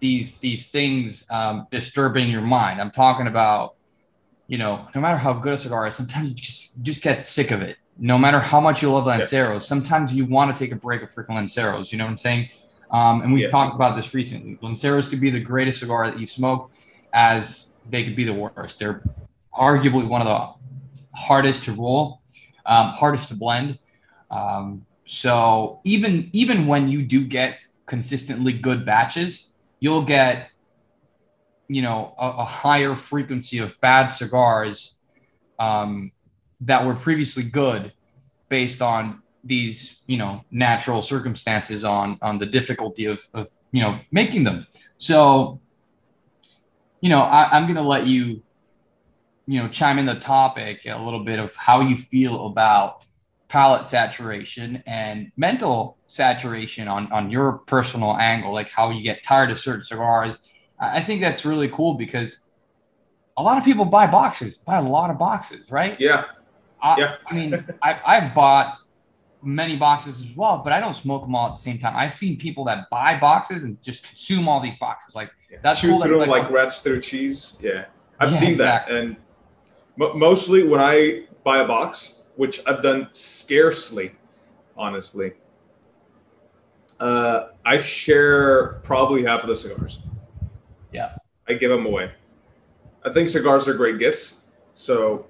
these 0.00 0.38
these 0.38 0.68
things 0.68 1.26
um, 1.30 1.66
disturbing 1.70 2.30
your 2.30 2.40
mind. 2.40 2.80
I'm 2.80 2.92
talking 2.92 3.26
about, 3.26 3.76
you 4.46 4.56
know, 4.56 4.88
no 4.94 5.02
matter 5.02 5.18
how 5.18 5.34
good 5.34 5.52
a 5.52 5.58
cigar 5.58 5.86
is, 5.86 5.96
sometimes 5.96 6.30
you 6.30 6.34
just 6.34 6.82
just 6.82 7.02
get 7.02 7.26
sick 7.26 7.50
of 7.50 7.60
it. 7.60 7.76
No 7.98 8.16
matter 8.16 8.38
how 8.40 8.60
much 8.60 8.82
you 8.82 8.92
love 8.92 9.04
Lanceros, 9.06 9.66
sometimes 9.66 10.14
you 10.14 10.24
want 10.24 10.56
to 10.56 10.64
take 10.64 10.72
a 10.72 10.76
break 10.76 11.02
of 11.02 11.10
freaking 11.10 11.30
Lanceros. 11.30 11.90
You 11.90 11.98
know 11.98 12.04
what 12.04 12.10
I'm 12.10 12.18
saying? 12.18 12.48
Um, 12.90 13.22
and 13.22 13.32
we've 13.32 13.44
Yeah. 13.44 13.50
talked 13.50 13.74
about 13.74 13.96
this 13.96 14.14
recently. 14.14 14.56
Lanceros 14.62 15.08
could 15.08 15.20
be 15.20 15.30
the 15.30 15.40
greatest 15.40 15.80
cigar 15.80 16.10
that 16.10 16.18
you've 16.18 16.30
smoked, 16.30 16.74
as 17.12 17.74
they 17.90 18.04
could 18.04 18.16
be 18.16 18.24
the 18.24 18.32
worst. 18.32 18.78
They're 18.78 19.02
arguably 19.52 20.06
one 20.08 20.20
of 20.22 20.28
the 20.28 21.18
hardest 21.18 21.64
to 21.64 21.72
roll, 21.72 22.22
um, 22.64 22.90
hardest 22.90 23.28
to 23.30 23.36
blend. 23.36 23.78
Um, 24.30 24.86
so 25.04 25.80
even 25.84 26.30
even 26.32 26.66
when 26.66 26.88
you 26.88 27.02
do 27.02 27.24
get 27.24 27.58
consistently 27.86 28.52
good 28.52 28.84
batches, 28.84 29.52
you'll 29.80 30.02
get 30.02 30.50
you 31.66 31.82
know 31.82 32.14
a, 32.18 32.28
a 32.28 32.44
higher 32.44 32.94
frequency 32.94 33.58
of 33.58 33.78
bad 33.80 34.08
cigars 34.08 34.96
um, 35.58 36.12
that 36.62 36.84
were 36.84 36.94
previously 36.94 37.44
good 37.44 37.92
based 38.48 38.82
on 38.82 39.22
these 39.44 40.02
you 40.06 40.18
know 40.18 40.44
natural 40.50 41.02
circumstances 41.02 41.84
on 41.84 42.18
on 42.22 42.38
the 42.38 42.46
difficulty 42.46 43.04
of, 43.06 43.22
of 43.34 43.48
you 43.72 43.82
know 43.82 43.98
making 44.10 44.44
them. 44.44 44.66
So 44.98 45.60
you 47.00 47.08
know 47.10 47.20
I, 47.20 47.56
i'm 47.56 47.72
to 47.74 47.82
let 47.82 48.06
you 48.06 48.42
you 49.46 49.62
know 49.62 49.68
chime 49.68 49.98
in 49.98 50.06
the 50.06 50.16
topic 50.16 50.82
a 50.86 50.98
little 51.02 51.24
bit 51.24 51.38
of 51.38 51.54
how 51.54 51.80
you 51.80 51.96
feel 51.96 52.46
about 52.46 53.02
palate 53.48 53.86
saturation 53.86 54.82
and 54.86 55.32
mental 55.36 55.96
saturation 56.06 56.88
on 56.88 57.10
on 57.12 57.30
your 57.30 57.58
personal 57.66 58.16
angle 58.16 58.52
like 58.52 58.68
how 58.70 58.90
you 58.90 59.02
get 59.02 59.22
tired 59.22 59.50
of 59.50 59.58
certain 59.58 59.82
cigars. 59.82 60.38
I 60.80 61.02
think 61.02 61.22
that's 61.22 61.44
really 61.44 61.68
cool 61.68 61.94
because 61.94 62.50
a 63.36 63.42
lot 63.42 63.58
of 63.58 63.64
people 63.64 63.84
buy 63.84 64.06
boxes 64.06 64.58
buy 64.58 64.76
a 64.76 64.82
lot 64.82 65.10
of 65.10 65.18
boxes 65.18 65.70
right? 65.70 65.98
Yeah. 66.00 66.24
I, 66.82 66.98
Yeah. 66.98 67.16
I 67.26 67.34
mean 67.34 67.66
I, 67.82 68.00
i've 68.06 68.34
bought 68.34 68.78
many 69.42 69.76
boxes 69.76 70.20
as 70.20 70.36
well 70.36 70.58
but 70.64 70.72
i 70.72 70.80
don't 70.80 70.94
smoke 70.94 71.22
them 71.22 71.34
all 71.34 71.48
at 71.50 71.54
the 71.56 71.60
same 71.62 71.78
time 71.78 71.94
i've 71.96 72.14
seen 72.14 72.36
people 72.38 72.64
that 72.64 72.90
buy 72.90 73.18
boxes 73.18 73.64
and 73.64 73.80
just 73.82 74.06
consume 74.08 74.48
all 74.48 74.60
these 74.60 74.78
boxes 74.78 75.14
like 75.14 75.30
That's 75.62 75.80
Chew 75.80 75.90
cool 75.90 76.00
through 76.02 76.18
them 76.20 76.28
like- 76.28 76.42
like 76.44 76.50
rats 76.52 76.80
through 76.80 77.00
cheese. 77.00 77.54
Yeah. 77.60 77.86
I've 78.20 78.30
Yeah, 78.32 78.36
seen 78.38 78.58
that. 78.58 78.90
And 78.90 79.16
mo 79.96 80.12
mostly 80.14 80.62
when 80.64 80.80
I 80.80 81.24
buy 81.44 81.58
a 81.62 81.66
box, 81.66 82.22
which 82.36 82.60
I've 82.66 82.82
done 82.82 83.08
scarcely, 83.12 84.12
honestly, 84.76 85.32
uh, 87.00 87.48
I 87.64 87.78
share 87.78 88.74
probably 88.82 89.24
half 89.24 89.42
of 89.42 89.48
the 89.48 89.56
cigars. 89.56 90.00
Yeah. 90.92 91.14
I 91.48 91.54
give 91.54 91.70
them 91.70 91.86
away. 91.86 92.10
I 93.04 93.12
think 93.12 93.28
cigars 93.28 93.68
are 93.68 93.74
great 93.74 93.98
gifts. 93.98 94.42
So 94.74 95.26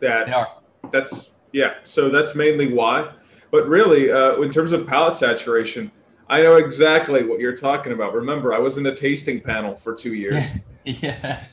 that 0.00 0.26
they 0.26 0.32
are 0.32 0.48
that's 0.90 1.30
yeah 1.52 1.74
so 1.84 2.08
that's 2.08 2.34
mainly 2.34 2.72
why 2.72 3.10
but 3.50 3.66
really 3.68 4.10
uh, 4.10 4.36
in 4.40 4.50
terms 4.50 4.72
of 4.72 4.86
palate 4.86 5.16
saturation 5.16 5.90
i 6.28 6.42
know 6.42 6.56
exactly 6.56 7.22
what 7.24 7.40
you're 7.40 7.56
talking 7.56 7.92
about 7.92 8.12
remember 8.14 8.54
i 8.54 8.58
was 8.58 8.78
in 8.78 8.86
a 8.86 8.94
tasting 8.94 9.40
panel 9.40 9.74
for 9.74 9.94
two 9.94 10.14
years 10.24 10.52
Yeah. 10.84 11.44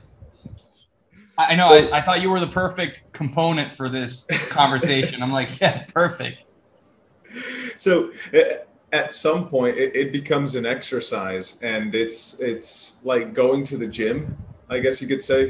I 1.38 1.46
I 1.54 1.56
know. 1.56 1.68
So- 1.70 1.76
I, 1.90 1.98
I 1.98 2.02
thought 2.02 2.22
you 2.22 2.30
were 2.30 2.40
the 2.40 2.46
perfect 2.48 3.12
component 3.14 3.74
for 3.76 3.90
this 3.90 4.28
conversation. 4.52 5.24
I'm 5.24 5.32
like, 5.34 5.60
yeah, 5.60 5.86
perfect. 5.86 6.44
so 7.78 8.12
at 8.92 9.12
some 9.12 9.48
point 9.50 9.76
it, 9.76 9.96
it 9.96 10.12
becomes 10.12 10.54
an 10.54 10.68
exercise 10.68 11.60
and 11.64 11.96
it's 11.96 12.40
it's 12.40 13.00
like 13.04 13.34
going 13.34 13.64
to 13.64 13.76
the 13.78 13.88
gym 13.88 14.38
i 14.70 14.78
guess 14.78 15.02
you 15.02 15.08
could 15.08 15.24
say 15.24 15.48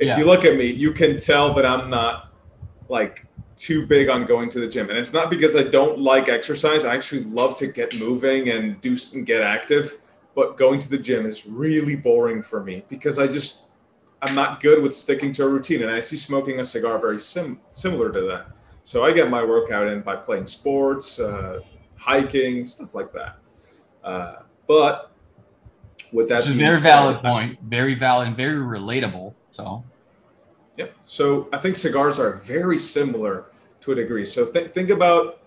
if 0.00 0.08
Yeah. 0.08 0.18
you 0.18 0.24
look 0.24 0.44
at 0.44 0.56
me 0.56 0.66
you 0.66 0.90
can 0.92 1.16
tell 1.16 1.54
that 1.54 1.64
i'm 1.64 1.88
not 1.88 2.29
like 2.90 3.26
too 3.56 3.86
big 3.86 4.08
on 4.08 4.24
going 4.24 4.48
to 4.50 4.60
the 4.60 4.68
gym. 4.68 4.88
And 4.88 4.98
it's 4.98 5.12
not 5.12 5.30
because 5.30 5.54
i 5.54 5.62
don't 5.62 5.98
like 5.98 6.28
exercise. 6.28 6.84
I 6.84 6.94
actually 6.94 7.24
love 7.24 7.56
to 7.58 7.66
get 7.66 7.98
moving 8.00 8.48
and 8.50 8.80
do 8.80 8.96
and 9.14 9.24
get 9.24 9.42
active. 9.42 9.98
But 10.34 10.56
going 10.56 10.80
to 10.80 10.88
the 10.88 10.98
gym 10.98 11.26
is 11.26 11.46
really 11.46 11.96
boring 11.96 12.42
for 12.42 12.62
me 12.62 12.84
because 12.88 13.18
i 13.18 13.26
just 13.26 13.62
i'm 14.22 14.34
not 14.34 14.60
good 14.60 14.82
with 14.82 14.94
sticking 14.94 15.32
to 15.32 15.44
a 15.44 15.48
routine. 15.48 15.82
And 15.82 15.90
i 15.90 16.00
see 16.00 16.16
smoking 16.16 16.60
a 16.60 16.64
cigar 16.64 16.98
very 16.98 17.20
sim- 17.20 17.60
similar 17.70 18.10
to 18.10 18.20
that. 18.22 18.46
So 18.82 19.04
i 19.04 19.12
get 19.12 19.30
my 19.30 19.44
workout 19.44 19.88
in 19.88 20.00
by 20.00 20.16
playing 20.16 20.46
sports 20.46 21.18
uh, 21.18 21.60
hiking 21.96 22.64
stuff 22.64 22.94
like 22.94 23.12
that. 23.12 23.36
Uh, 24.02 24.36
but 24.66 25.12
with 26.12 26.28
that 26.28 26.38
Which 26.38 26.54
is 26.54 26.58
very 26.58 26.80
valid 26.80 27.20
point, 27.20 27.58
very 27.62 27.94
valid 27.94 28.28
and 28.28 28.36
very 28.36 28.58
relatable. 28.58 29.34
So 29.52 29.84
Yeah. 30.80 30.86
So 31.02 31.46
I 31.52 31.58
think 31.58 31.76
cigars 31.76 32.18
are 32.18 32.36
very 32.36 32.78
similar 32.78 33.44
to 33.82 33.92
a 33.92 33.94
degree. 33.94 34.24
So 34.24 34.46
th- 34.46 34.70
think 34.70 34.88
about 34.88 35.42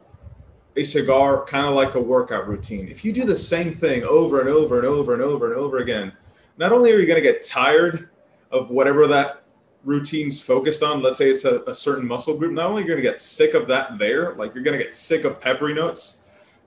a 0.75 0.84
cigar 0.84 1.44
kind 1.46 1.66
of 1.66 1.74
like 1.74 1.96
a 1.96 2.00
workout 2.00 2.48
routine. 2.48 2.88
If 2.88 3.04
you 3.04 3.12
do 3.12 3.25
the 3.25 3.36
same 3.36 3.74
thing 3.74 4.04
over 4.04 4.42
and 4.42 4.50
over 4.50 4.78
and 4.78 4.88
over 4.88 5.13
and 5.13 5.24
over 5.24 5.52
and 5.52 5.60
over 5.60 5.80
again, 5.80 6.13
not 6.60 6.72
only 6.72 6.92
are 6.92 7.00
you 7.00 7.08
going 7.08 7.22
to 7.22 7.28
get 7.28 7.42
tired 7.42 8.10
of 8.52 8.70
whatever 8.70 9.08
that 9.08 9.42
routine's 9.84 10.40
focused 10.40 10.84
on, 10.84 11.02
let's 11.02 11.18
say 11.18 11.32
it's 11.32 11.46
a, 11.46 11.63
a 11.63 11.74
certain 11.74 12.08
muscle 12.08 12.38
group, 12.38 12.54
not 12.54 12.68
only 12.68 12.84
are 12.84 12.86
you 12.86 12.92
going 12.92 13.02
to 13.02 13.10
get 13.10 13.20
sick 13.20 13.56
of 13.56 13.68
that 13.70 13.98
there, 13.98 14.36
like 14.36 14.54
you're 14.54 14.63
going 14.63 14.78
to 14.78 14.84
get 14.84 14.94
sick 14.94 15.24
of 15.24 15.42
peppery 15.42 15.74
notes, 15.74 16.20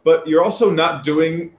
but 0.03 0.27
you're 0.27 0.43
also 0.43 0.73
not 0.73 1.05
doing 1.05 1.55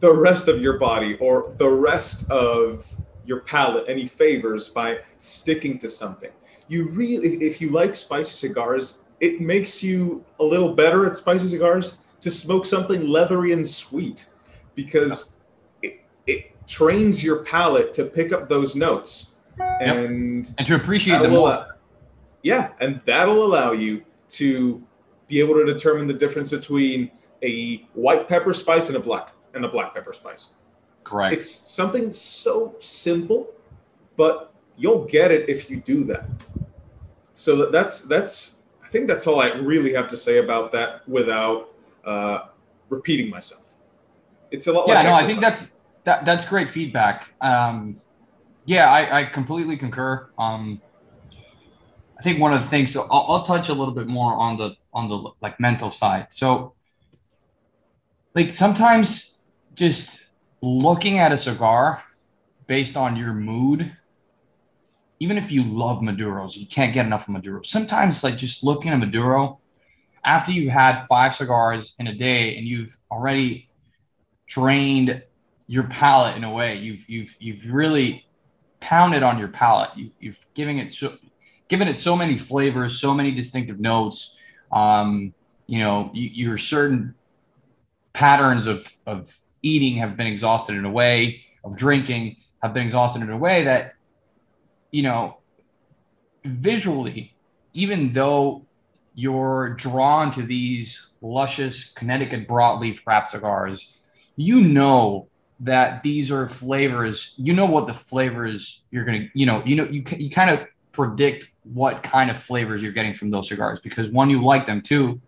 the 0.00 0.12
rest 0.12 0.48
of 0.48 0.60
your 0.60 0.76
body 0.76 1.16
or 1.20 1.54
the 1.56 1.68
rest 1.68 2.28
of 2.32 2.96
your 3.24 3.40
palate 3.40 3.84
any 3.88 4.06
favors 4.06 4.68
by 4.68 4.98
sticking 5.18 5.78
to 5.78 5.88
something. 5.88 6.30
You 6.68 6.88
really, 6.88 7.42
if 7.42 7.60
you 7.60 7.70
like 7.70 7.94
spicy 7.96 8.32
cigars, 8.32 9.04
it 9.20 9.40
makes 9.40 9.82
you 9.82 10.24
a 10.40 10.44
little 10.44 10.74
better 10.74 11.06
at 11.06 11.16
spicy 11.16 11.48
cigars 11.48 11.98
to 12.20 12.30
smoke 12.30 12.66
something 12.66 13.06
leathery 13.08 13.52
and 13.52 13.66
sweet 13.66 14.26
because 14.74 15.38
it, 15.82 16.00
it 16.26 16.52
trains 16.66 17.22
your 17.22 17.44
palate 17.44 17.92
to 17.94 18.04
pick 18.04 18.32
up 18.32 18.48
those 18.48 18.74
notes. 18.74 19.30
And 19.80 20.50
and 20.58 20.66
to 20.66 20.74
appreciate 20.76 21.20
them 21.20 21.32
more. 21.32 21.40
allow- 21.40 21.66
yeah, 22.42 22.72
and 22.80 23.00
that'll 23.04 23.44
allow 23.44 23.72
you 23.72 24.02
to 24.30 24.82
be 25.28 25.40
able 25.40 25.54
to 25.54 25.64
determine 25.64 26.06
the 26.06 26.14
difference 26.14 26.50
between 26.50 27.10
a 27.42 27.86
white 27.94 28.28
pepper 28.28 28.54
spice 28.54 28.88
and 28.88 28.96
a 28.96 29.00
black 29.00 29.32
and 29.54 29.64
a 29.64 29.68
black 29.68 29.94
pepper 29.94 30.12
spice. 30.12 30.50
Correct. 31.04 31.34
It's 31.34 31.50
something 31.50 32.12
so 32.12 32.76
simple, 32.80 33.48
but 34.16 34.52
you'll 34.76 35.04
get 35.04 35.30
it 35.30 35.48
if 35.48 35.70
you 35.70 35.80
do 35.80 36.04
that. 36.04 36.24
So 37.34 37.70
that's 37.70 38.02
that's 38.02 38.60
I 38.84 38.88
think 38.88 39.08
that's 39.08 39.26
all 39.26 39.40
I 39.40 39.52
really 39.54 39.94
have 39.94 40.06
to 40.08 40.16
say 40.16 40.38
about 40.38 40.72
that 40.72 41.08
without 41.08 41.70
uh, 42.04 42.46
repeating 42.88 43.30
myself. 43.30 43.72
It's 44.50 44.66
a 44.66 44.72
lot 44.72 44.86
yeah, 44.86 44.94
like 44.94 45.04
no, 45.04 45.14
I 45.14 45.26
think 45.26 45.40
that's 45.40 45.80
that, 46.04 46.24
that's 46.24 46.46
great 46.46 46.70
feedback. 46.70 47.28
Um, 47.40 48.00
yeah, 48.66 48.90
I, 48.90 49.20
I 49.20 49.24
completely 49.24 49.76
concur. 49.76 50.28
Um, 50.38 50.80
I 52.18 52.22
think 52.22 52.38
one 52.38 52.52
of 52.52 52.60
the 52.60 52.68
things. 52.68 52.92
So 52.92 53.06
I'll, 53.10 53.26
I'll 53.28 53.42
touch 53.42 53.68
a 53.68 53.74
little 53.74 53.94
bit 53.94 54.06
more 54.06 54.34
on 54.34 54.56
the 54.56 54.76
on 54.92 55.08
the 55.08 55.30
like 55.40 55.58
mental 55.58 55.90
side. 55.90 56.28
So, 56.30 56.74
like 58.34 58.52
sometimes 58.52 59.40
just 59.74 60.21
looking 60.62 61.18
at 61.18 61.32
a 61.32 61.38
cigar 61.38 62.02
based 62.66 62.96
on 62.96 63.16
your 63.16 63.32
mood, 63.32 63.92
even 65.18 65.36
if 65.36 65.52
you 65.52 65.64
love 65.64 66.00
Maduros, 66.00 66.56
you 66.56 66.66
can't 66.66 66.94
get 66.94 67.04
enough 67.04 67.28
of 67.28 67.34
Maduro. 67.34 67.62
Sometimes 67.62 68.24
like 68.24 68.36
just 68.36 68.64
looking 68.64 68.92
at 68.92 68.98
Maduro 68.98 69.60
after 70.24 70.52
you've 70.52 70.72
had 70.72 71.04
five 71.06 71.34
cigars 71.34 71.94
in 71.98 72.06
a 72.06 72.14
day 72.14 72.56
and 72.56 72.66
you've 72.66 72.96
already 73.10 73.68
drained 74.46 75.22
your 75.66 75.84
palate 75.84 76.36
in 76.36 76.44
a 76.44 76.50
way. 76.50 76.76
You've 76.76 77.08
you've 77.08 77.36
you've 77.40 77.72
really 77.72 78.26
pounded 78.80 79.22
on 79.22 79.38
your 79.38 79.48
palate. 79.48 79.90
You've 79.96 80.12
you've 80.20 80.46
given 80.54 80.78
it 80.78 80.92
so 80.92 81.16
given 81.68 81.88
it 81.88 81.98
so 81.98 82.16
many 82.16 82.38
flavors, 82.38 83.00
so 83.00 83.14
many 83.14 83.32
distinctive 83.32 83.80
notes. 83.80 84.38
Um, 84.70 85.34
you 85.66 85.80
know, 85.80 86.10
you, 86.12 86.28
your 86.28 86.58
certain 86.58 87.14
patterns 88.12 88.66
of 88.66 88.92
of 89.06 89.36
eating 89.62 89.96
have 89.96 90.16
been 90.16 90.26
exhausted 90.26 90.76
in 90.76 90.84
a 90.84 90.90
way, 90.90 91.42
of 91.64 91.76
drinking 91.76 92.36
have 92.62 92.74
been 92.74 92.84
exhausted 92.84 93.22
in 93.22 93.30
a 93.30 93.36
way 93.36 93.64
that, 93.64 93.94
you 94.90 95.02
know, 95.02 95.38
visually, 96.44 97.34
even 97.72 98.12
though 98.12 98.66
you're 99.14 99.74
drawn 99.74 100.30
to 100.32 100.42
these 100.42 101.10
luscious 101.20 101.92
Connecticut 101.92 102.48
broadleaf 102.48 103.00
wrap 103.06 103.28
cigars, 103.28 103.96
you 104.36 104.60
know 104.62 105.28
that 105.60 106.02
these 106.02 106.30
are 106.30 106.48
flavors. 106.48 107.34
You 107.36 107.52
know 107.52 107.66
what 107.66 107.86
the 107.86 107.94
flavors 107.94 108.82
you're 108.90 109.04
gonna, 109.04 109.28
you 109.34 109.46
know, 109.46 109.62
you 109.64 109.76
know, 109.76 109.84
you 109.84 110.02
you 110.16 110.30
kind 110.30 110.50
of 110.50 110.66
predict 110.92 111.48
what 111.62 112.02
kind 112.02 112.30
of 112.30 112.42
flavors 112.42 112.82
you're 112.82 112.92
getting 112.92 113.14
from 113.14 113.30
those 113.30 113.48
cigars 113.48 113.80
because 113.80 114.10
one, 114.10 114.30
you 114.30 114.42
like 114.42 114.66
them, 114.66 114.82
too. 114.82 115.20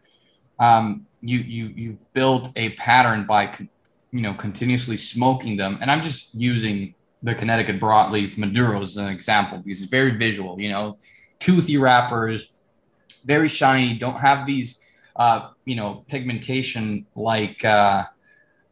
um, 0.58 1.06
you 1.20 1.38
you 1.38 1.66
you've 1.68 2.12
built 2.12 2.50
a 2.56 2.70
pattern 2.70 3.26
by, 3.26 3.46
you 4.14 4.22
know, 4.22 4.32
continuously 4.34 4.96
smoking 4.96 5.56
them. 5.56 5.78
And 5.80 5.90
I'm 5.90 6.02
just 6.02 6.34
using 6.36 6.94
the 7.22 7.34
Connecticut 7.34 7.80
broadleaf 7.80 8.38
Maduro 8.38 8.80
as 8.80 8.96
an 8.96 9.08
example 9.08 9.58
because 9.58 9.82
it's 9.82 9.90
very 9.90 10.12
visual. 10.12 10.60
You 10.60 10.70
know, 10.70 10.98
toothy 11.40 11.76
wrappers, 11.78 12.40
very 13.24 13.48
shiny, 13.48 13.98
don't 13.98 14.20
have 14.28 14.46
these, 14.46 14.86
uh, 15.16 15.50
you 15.64 15.76
know, 15.76 16.04
pigmentation 16.08 17.06
like. 17.14 17.64
Uh, 17.64 18.04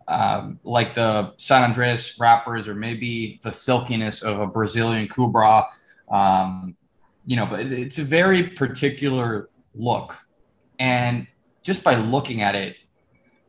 um, 0.08 0.58
like 0.64 0.94
the 0.94 1.32
San 1.38 1.62
Andres 1.62 2.16
wrappers, 2.18 2.68
or 2.68 2.74
maybe 2.74 3.40
the 3.44 3.52
silkiness 3.52 4.22
of 4.22 4.40
a 4.40 4.46
Brazilian 4.46 5.08
Cubra. 5.08 5.66
Um, 6.10 6.76
you 7.24 7.36
know, 7.36 7.46
but 7.46 7.60
it- 7.60 7.72
it's 7.72 7.98
a 7.98 8.04
very 8.04 8.48
particular 8.48 9.48
look, 9.74 10.18
and 10.78 11.28
just 11.62 11.84
by 11.84 11.94
looking 11.94 12.42
at 12.42 12.54
it, 12.56 12.76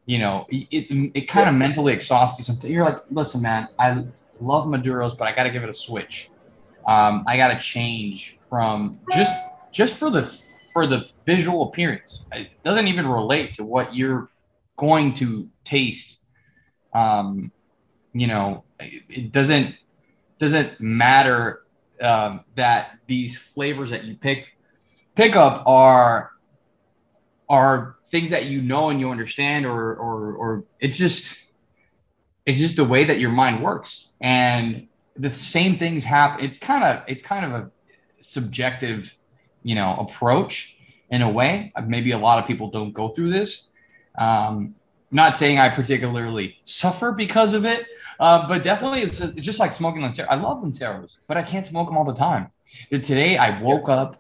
you 0.05 0.19
know, 0.19 0.45
it 0.49 0.67
it, 0.71 1.11
it 1.13 1.27
kind 1.27 1.49
of 1.49 1.55
mentally 1.55 1.93
exhausts 1.93 2.39
you. 2.39 2.45
Something 2.45 2.71
you're 2.71 2.83
like, 2.83 2.99
listen, 3.11 3.41
man, 3.41 3.67
I 3.79 4.03
love 4.39 4.65
Maduros, 4.65 5.17
but 5.17 5.27
I 5.27 5.35
got 5.35 5.43
to 5.43 5.49
give 5.49 5.63
it 5.63 5.69
a 5.69 5.73
switch. 5.73 6.29
Um, 6.87 7.23
I 7.27 7.37
got 7.37 7.49
to 7.49 7.59
change 7.59 8.37
from 8.41 8.99
just 9.11 9.33
just 9.71 9.95
for 9.95 10.09
the 10.09 10.23
for 10.73 10.87
the 10.87 11.05
visual 11.25 11.69
appearance. 11.69 12.25
It 12.31 12.49
doesn't 12.63 12.87
even 12.87 13.07
relate 13.07 13.53
to 13.55 13.63
what 13.63 13.95
you're 13.95 14.29
going 14.75 15.13
to 15.15 15.49
taste 15.63 16.23
um, 16.93 17.51
you 18.13 18.27
know, 18.27 18.63
it, 18.79 19.03
it 19.09 19.31
doesn't 19.31 19.75
doesn't 20.39 20.79
matter 20.79 21.63
um, 22.01 22.41
that 22.55 22.99
these 23.07 23.39
flavors 23.39 23.91
that 23.91 24.03
you 24.03 24.15
pick 24.15 24.47
pick 25.15 25.35
up 25.35 25.63
are 25.65 26.31
are 27.53 27.97
things 28.07 28.31
that 28.31 28.45
you 28.45 28.61
know 28.61 28.89
and 28.89 28.99
you 28.99 29.11
understand, 29.11 29.65
or 29.65 29.95
or 30.07 30.33
or 30.33 30.63
it's 30.79 30.97
just 30.97 31.23
it's 32.47 32.59
just 32.59 32.75
the 32.75 32.85
way 32.93 33.03
that 33.03 33.19
your 33.19 33.31
mind 33.31 33.63
works, 33.63 34.13
and 34.19 34.87
the 35.15 35.33
same 35.33 35.77
things 35.77 36.03
happen. 36.03 36.43
It's 36.45 36.59
kind 36.59 36.83
of 36.83 37.03
it's 37.07 37.23
kind 37.23 37.45
of 37.45 37.51
a 37.59 37.71
subjective, 38.21 39.15
you 39.61 39.75
know, 39.75 39.95
approach 39.99 40.77
in 41.09 41.21
a 41.21 41.29
way. 41.29 41.71
Maybe 41.85 42.11
a 42.11 42.17
lot 42.17 42.39
of 42.39 42.47
people 42.47 42.71
don't 42.71 42.91
go 42.91 43.09
through 43.09 43.31
this. 43.31 43.69
Um, 44.17 44.75
not 45.11 45.37
saying 45.37 45.59
I 45.59 45.69
particularly 45.69 46.57
suffer 46.65 47.11
because 47.11 47.53
of 47.53 47.65
it, 47.65 47.85
uh, 48.19 48.47
but 48.47 48.63
definitely 48.63 49.01
it's, 49.01 49.21
it's 49.21 49.45
just 49.45 49.59
like 49.59 49.73
smoking 49.73 50.01
Lancero. 50.01 50.27
I 50.27 50.35
love 50.35 50.63
Lanceros, 50.63 51.19
but 51.27 51.37
I 51.37 51.43
can't 51.43 51.67
smoke 51.67 51.87
them 51.87 51.97
all 51.97 52.05
the 52.13 52.15
time. 52.15 52.47
Today 52.89 53.37
I 53.37 53.61
woke 53.61 53.89
up, 53.89 54.19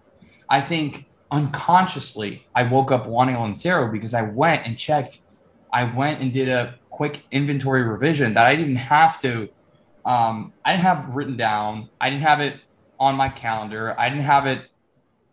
I 0.49 0.61
think 0.61 1.07
unconsciously, 1.33 2.45
I 2.53 2.61
woke 2.63 2.91
up 2.91 3.07
wanting 3.07 3.39
Lancero 3.39 3.91
because 3.91 4.13
I 4.13 4.21
went 4.21 4.67
and 4.67 4.77
checked. 4.77 5.21
I 5.73 5.83
went 5.83 6.21
and 6.21 6.31
did 6.31 6.47
a 6.47 6.75
quick 6.91 7.25
inventory 7.31 7.81
revision 7.81 8.35
that 8.35 8.45
I 8.45 8.55
didn't 8.55 8.75
have 8.75 9.19
to. 9.21 9.49
Um, 10.05 10.53
I 10.63 10.73
didn't 10.73 10.83
have 10.83 11.09
written 11.09 11.35
down. 11.35 11.89
I 11.99 12.11
didn't 12.11 12.21
have 12.21 12.39
it 12.39 12.59
on 12.99 13.15
my 13.15 13.29
calendar. 13.29 13.99
I 13.99 14.09
didn't 14.09 14.25
have 14.25 14.45
it, 14.45 14.61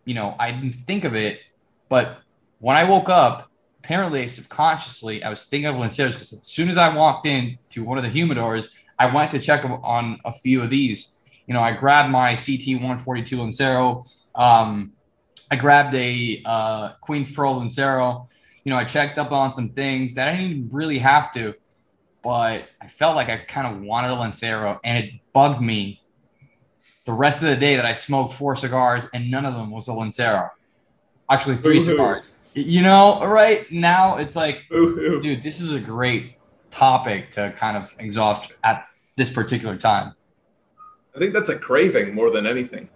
you 0.05 0.15
know, 0.15 0.35
I 0.39 0.51
didn't 0.51 0.73
think 0.87 1.03
of 1.03 1.13
it. 1.13 1.39
But 1.87 2.17
when 2.57 2.75
I 2.75 2.83
woke 2.83 3.09
up, 3.09 3.51
apparently 3.83 4.27
subconsciously 4.27 5.23
I 5.23 5.29
was 5.29 5.45
thinking 5.45 5.67
of 5.67 5.75
Lanceros 5.75 6.13
because 6.13 6.33
as 6.33 6.47
soon 6.47 6.69
as 6.69 6.79
I 6.79 6.93
walked 6.95 7.27
in 7.27 7.59
to 7.69 7.83
one 7.83 7.99
of 7.99 8.03
the 8.03 8.09
humidors, 8.09 8.69
I 8.97 9.13
went 9.13 9.29
to 9.31 9.39
check 9.39 9.63
on 9.65 10.19
a 10.25 10.33
few 10.33 10.63
of 10.63 10.71
these. 10.71 11.17
You 11.45 11.53
know, 11.53 11.61
I 11.61 11.73
grabbed 11.73 12.09
my 12.09 12.35
CT 12.35 12.81
142 12.81 13.39
Lancero. 13.39 14.03
Um, 14.33 14.93
I 15.51 15.57
grabbed 15.57 15.93
a 15.95 16.41
uh, 16.45 16.93
Queen's 17.01 17.31
Pearl 17.31 17.57
Lancero. 17.57 18.29
you 18.63 18.69
know, 18.71 18.77
I 18.77 18.85
checked 18.85 19.17
up 19.17 19.31
on 19.33 19.51
some 19.51 19.69
things 19.69 20.15
that 20.15 20.29
I 20.29 20.35
didn't 20.37 20.69
really 20.71 20.97
have 20.99 21.31
to, 21.33 21.53
but 22.23 22.63
I 22.79 22.87
felt 22.87 23.15
like 23.17 23.27
I 23.29 23.37
kind 23.37 23.67
of 23.75 23.81
wanted 23.81 24.11
a 24.11 24.15
Lancero 24.15 24.79
and 24.85 24.97
it 25.03 25.11
bugged 25.33 25.61
me 25.61 26.01
the 27.05 27.11
rest 27.13 27.43
of 27.43 27.49
the 27.49 27.57
day 27.57 27.75
that 27.75 27.85
I 27.85 27.95
smoked 27.95 28.33
four 28.33 28.55
cigars 28.55 29.09
and 29.13 29.29
none 29.29 29.45
of 29.45 29.53
them 29.53 29.71
was 29.71 29.87
a 29.89 29.93
Lancero. 29.93 30.49
Actually, 31.29 31.57
3 31.57 31.79
Boo-hoo. 31.79 31.81
cigars. 31.81 32.23
You 32.53 32.81
know, 32.81 33.25
right 33.25 33.69
now 33.71 34.17
it's 34.17 34.35
like, 34.35 34.63
Ooh, 34.73 34.97
ooh. 34.99 35.21
dude, 35.21 35.41
this 35.43 35.59
is 35.61 35.71
a 35.73 35.79
great 35.79 36.35
topic 36.69 37.31
to 37.33 37.51
kind 37.57 37.75
of 37.75 37.93
exhaust 37.99 38.53
at 38.63 38.85
this 39.17 39.31
particular 39.31 39.75
time. 39.77 40.13
I 41.15 41.19
think 41.19 41.33
that's 41.33 41.49
a 41.49 41.57
craving 41.59 42.13
more 42.15 42.29
than 42.29 42.45
anything. 42.45 42.87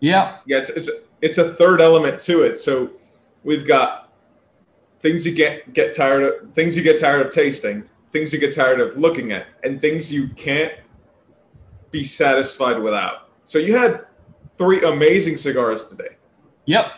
Yeah. 0.00 0.38
Yeah, 0.46 0.58
it's 0.58 0.68
it's 0.70 0.90
it's 1.22 1.38
a 1.38 1.48
third 1.48 1.80
element 1.80 2.20
to 2.20 2.42
it. 2.42 2.58
So 2.58 2.90
we've 3.44 3.66
got 3.66 4.12
things 5.00 5.24
you 5.26 5.34
get 5.34 5.72
get 5.72 5.94
tired 5.94 6.22
of, 6.22 6.52
things 6.54 6.76
you 6.76 6.82
get 6.82 7.00
tired 7.00 7.24
of 7.24 7.32
tasting, 7.32 7.84
things 8.10 8.32
you 8.32 8.38
get 8.38 8.54
tired 8.54 8.80
of 8.80 8.96
looking 8.98 9.32
at, 9.32 9.46
and 9.64 9.80
things 9.80 10.12
you 10.12 10.28
can't 10.28 10.72
be 11.90 12.04
satisfied 12.04 12.78
without. 12.78 13.30
So 13.44 13.58
you 13.58 13.76
had 13.76 14.06
three 14.58 14.82
amazing 14.82 15.36
cigars 15.36 15.88
today, 15.88 16.16
Yep. 16.66 16.92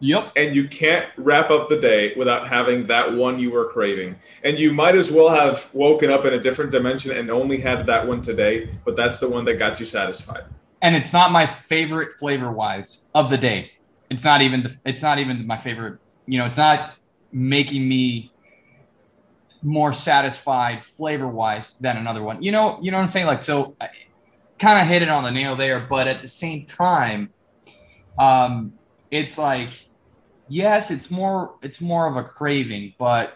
Yep. 0.00 0.32
and 0.36 0.54
you 0.54 0.68
can't 0.68 1.08
wrap 1.16 1.50
up 1.50 1.68
the 1.68 1.78
day 1.80 2.12
without 2.16 2.48
having 2.48 2.86
that 2.88 3.14
one 3.14 3.38
you 3.38 3.50
were 3.50 3.66
craving. 3.70 4.16
And 4.42 4.58
you 4.58 4.72
might 4.72 4.96
as 4.96 5.10
well 5.10 5.28
have 5.28 5.70
woken 5.72 6.10
up 6.10 6.24
in 6.24 6.34
a 6.34 6.40
different 6.40 6.70
dimension 6.70 7.16
and 7.16 7.30
only 7.30 7.58
had 7.58 7.86
that 7.86 8.06
one 8.06 8.20
today, 8.20 8.68
but 8.84 8.96
that's 8.96 9.18
the 9.18 9.28
one 9.28 9.44
that 9.46 9.54
got 9.54 9.80
you 9.80 9.86
satisfied. 9.86 10.44
And 10.84 10.94
it's 10.94 11.14
not 11.14 11.32
my 11.32 11.46
favorite 11.46 12.12
flavor 12.12 12.52
wise 12.52 13.08
of 13.14 13.30
the 13.30 13.38
day. 13.38 13.72
It's 14.10 14.22
not 14.22 14.42
even 14.42 14.64
the, 14.64 14.76
it's 14.84 15.00
not 15.00 15.18
even 15.18 15.46
my 15.46 15.56
favorite. 15.56 15.98
You 16.26 16.38
know, 16.38 16.44
it's 16.44 16.58
not 16.58 16.96
making 17.32 17.88
me 17.88 18.30
more 19.62 19.94
satisfied 19.94 20.84
flavor 20.84 21.26
wise 21.26 21.72
than 21.80 21.96
another 21.96 22.22
one. 22.22 22.42
You 22.42 22.52
know, 22.52 22.78
you 22.82 22.90
know 22.90 22.98
what 22.98 23.04
I'm 23.04 23.08
saying? 23.08 23.26
Like, 23.26 23.42
so 23.42 23.74
kind 24.58 24.78
of 24.78 24.86
hit 24.86 25.00
it 25.00 25.08
on 25.08 25.24
the 25.24 25.30
nail 25.30 25.56
there, 25.56 25.80
but 25.80 26.06
at 26.06 26.20
the 26.20 26.28
same 26.28 26.66
time, 26.66 27.32
um, 28.18 28.74
it's 29.10 29.38
like, 29.38 29.70
yes, 30.48 30.90
it's 30.90 31.10
more 31.10 31.54
it's 31.62 31.80
more 31.80 32.06
of 32.06 32.16
a 32.16 32.24
craving, 32.24 32.92
but 32.98 33.34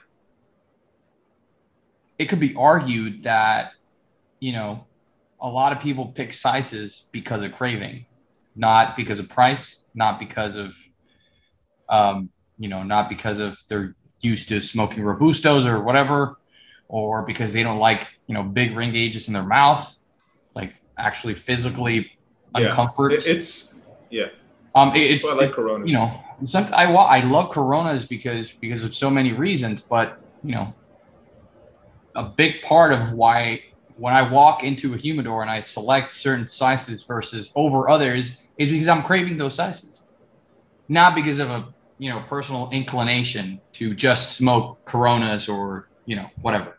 it 2.18 2.26
could 2.26 2.40
be 2.40 2.54
argued 2.56 3.22
that 3.22 3.72
you 4.38 4.52
know 4.52 4.84
a 5.40 5.48
lot 5.48 5.72
of 5.72 5.80
people 5.80 6.06
pick 6.06 6.32
sizes 6.32 7.06
because 7.12 7.42
of 7.42 7.52
craving, 7.52 8.06
not 8.56 8.96
because 8.96 9.18
of 9.18 9.28
price, 9.28 9.86
not 9.94 10.18
because 10.18 10.56
of, 10.56 10.74
um, 11.88 12.30
you 12.58 12.68
know, 12.68 12.82
not 12.82 13.08
because 13.08 13.38
of 13.38 13.58
they're 13.68 13.94
used 14.20 14.48
to 14.48 14.60
smoking 14.60 15.02
robustos 15.04 15.64
or 15.64 15.80
whatever, 15.82 16.36
or 16.88 17.24
because 17.26 17.52
they 17.52 17.62
don't 17.62 17.78
like 17.78 18.08
you 18.26 18.34
know 18.34 18.42
big 18.42 18.76
ring 18.76 18.92
gauges 18.92 19.28
in 19.28 19.34
their 19.34 19.44
mouth, 19.44 19.96
like 20.54 20.74
actually 20.98 21.34
physically 21.34 22.10
Yeah. 22.56 22.70
uncomfort. 22.70 23.12
It- 23.12 23.26
it's 23.26 23.72
yeah. 24.10 24.26
um, 24.74 24.94
it- 24.96 25.10
it's 25.12 25.24
Well, 25.24 25.38
I 25.38 25.44
like 25.44 25.52
Coronas. 25.52 25.86
you 25.86 25.92
know, 25.94 26.20
some 26.46 26.66
I 26.74 26.84
I 26.92 27.20
love 27.20 27.50
Coronas 27.50 28.06
because 28.06 28.50
because 28.50 28.82
of 28.82 28.92
so 28.94 29.08
many 29.08 29.32
reasons, 29.32 29.84
but 29.84 30.18
you 30.42 30.52
know, 30.52 30.74
a 32.16 32.24
big 32.24 32.62
part 32.62 32.92
of 32.92 33.12
why 33.12 33.60
when 33.98 34.14
I 34.14 34.22
walk 34.22 34.64
into 34.64 34.94
a 34.94 34.96
humidor 34.96 35.42
and 35.42 35.50
I 35.50 35.60
select 35.60 36.12
certain 36.12 36.48
sizes 36.48 37.04
versus 37.04 37.52
over 37.54 37.90
others 37.90 38.42
is 38.56 38.70
because 38.70 38.88
I'm 38.88 39.02
craving 39.02 39.38
those 39.38 39.54
sizes, 39.54 40.04
not 40.88 41.14
because 41.14 41.38
of 41.38 41.50
a 41.50 41.68
you 41.98 42.10
know 42.10 42.24
personal 42.28 42.70
inclination 42.70 43.60
to 43.74 43.94
just 43.94 44.36
smoke 44.36 44.84
Coronas 44.84 45.48
or 45.48 45.88
you 46.06 46.16
know 46.16 46.30
whatever. 46.40 46.78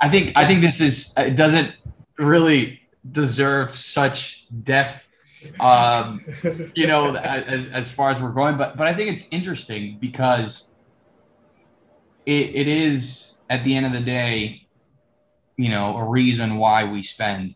I 0.00 0.08
think 0.08 0.32
I 0.36 0.46
think 0.46 0.62
this 0.62 0.80
is 0.80 1.14
it 1.16 1.36
doesn't 1.36 1.74
really 2.18 2.80
deserve 3.10 3.74
such 3.74 4.46
depth 4.64 5.08
um, 5.60 6.24
you 6.74 6.86
know, 6.86 7.14
as, 7.16 7.68
as 7.68 7.90
far 7.90 8.10
as 8.10 8.20
we're 8.20 8.32
going. 8.32 8.56
But 8.56 8.76
but 8.76 8.86
I 8.86 8.94
think 8.94 9.10
it's 9.10 9.28
interesting 9.30 9.98
because 10.00 10.74
it, 12.26 12.54
it 12.54 12.68
is 12.68 13.38
at 13.48 13.64
the 13.64 13.74
end 13.74 13.86
of 13.86 13.92
the 13.92 14.00
day, 14.00 14.66
you 15.58 15.68
know, 15.68 15.96
a 15.96 16.04
reason 16.04 16.56
why 16.56 16.84
we 16.84 17.02
spend, 17.02 17.54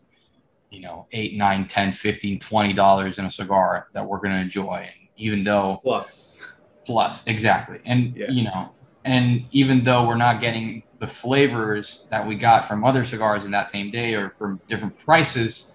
you 0.69 0.81
know, 0.81 1.07
eight, 1.13 1.35
nine, 1.37 1.67
10, 1.67 1.93
15, 1.93 2.39
20 2.39 2.73
dollars 2.73 3.17
in 3.17 3.25
a 3.25 3.31
cigar 3.31 3.87
that 3.93 4.05
we're 4.05 4.19
gonna 4.19 4.39
enjoy. 4.41 4.85
And 4.85 5.09
even 5.17 5.43
though 5.43 5.79
Plus, 5.81 6.37
plus 6.85 7.25
exactly. 7.25 7.79
And 7.85 8.15
Yeah. 8.15 8.29
you 8.29 8.43
know, 8.43 8.73
and 9.05 9.45
even 9.51 9.83
though 9.83 10.05
we're 10.05 10.17
not 10.17 10.41
getting 10.41 10.83
the 10.99 11.07
flavors 11.07 12.05
that 12.11 12.27
we 12.27 12.35
got 12.35 12.67
from 12.67 12.83
other 12.83 13.05
cigars 13.05 13.45
in 13.45 13.51
that 13.51 13.71
same 13.71 13.89
day 13.89 14.13
or 14.13 14.29
from 14.31 14.59
different 14.67 14.97
prices, 14.99 15.71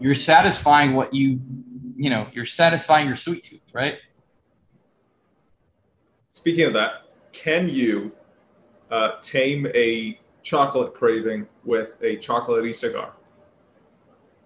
you're 0.00 0.14
satisfying 0.14 0.94
what 0.94 1.14
you 1.14 1.40
you 1.96 2.10
know, 2.10 2.26
you're 2.32 2.44
satisfying 2.44 3.06
your 3.06 3.16
sweet 3.16 3.44
tooth, 3.44 3.70
right? 3.72 3.98
speaking 6.30 6.64
of 6.64 6.72
that, 6.72 7.04
can 7.32 7.68
you 7.68 8.10
uh, 8.90 9.12
tame 9.22 9.68
a 9.74 10.18
chocolate 10.44 10.94
craving 10.94 11.48
with 11.64 11.96
a 12.02 12.16
chocolatey 12.18 12.72
cigar? 12.72 13.14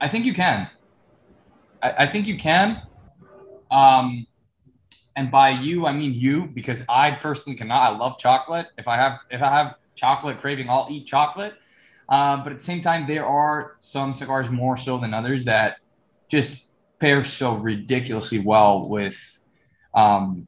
I 0.01 0.09
think 0.09 0.25
you 0.25 0.33
can. 0.33 0.71
I, 1.83 2.05
I 2.05 2.07
think 2.07 2.27
you 2.27 2.39
can. 2.39 2.81
Um, 3.71 4.27
and 5.17 5.31
by 5.31 5.51
you, 5.51 5.85
I 5.85 5.93
mean 5.93 6.15
you, 6.15 6.47
because 6.47 6.85
I 6.89 7.11
personally 7.11 7.59
cannot. 7.59 7.83
I 7.83 7.97
love 7.97 8.19
chocolate. 8.19 8.69
If 8.79 8.89
I 8.89 8.97
have 8.97 9.19
if 9.31 9.43
I 9.43 9.51
have 9.51 9.77
chocolate 9.97 10.41
craving, 10.41 10.71
I'll 10.71 10.87
eat 10.89 11.07
chocolate. 11.07 11.55
Uh, 12.09 12.43
but 12.43 12.53
at 12.53 12.59
the 12.59 12.65
same 12.65 12.81
time, 12.81 13.07
there 13.07 13.27
are 13.27 13.77
some 13.81 14.15
cigars 14.15 14.49
more 14.49 14.77
so 14.79 14.97
than 14.97 15.13
others 15.13 15.45
that 15.45 15.79
just 16.31 16.63
pair 17.01 17.25
so 17.25 17.57
ridiculously 17.57 18.39
well 18.39 18.89
with, 18.89 19.43
um, 19.95 20.47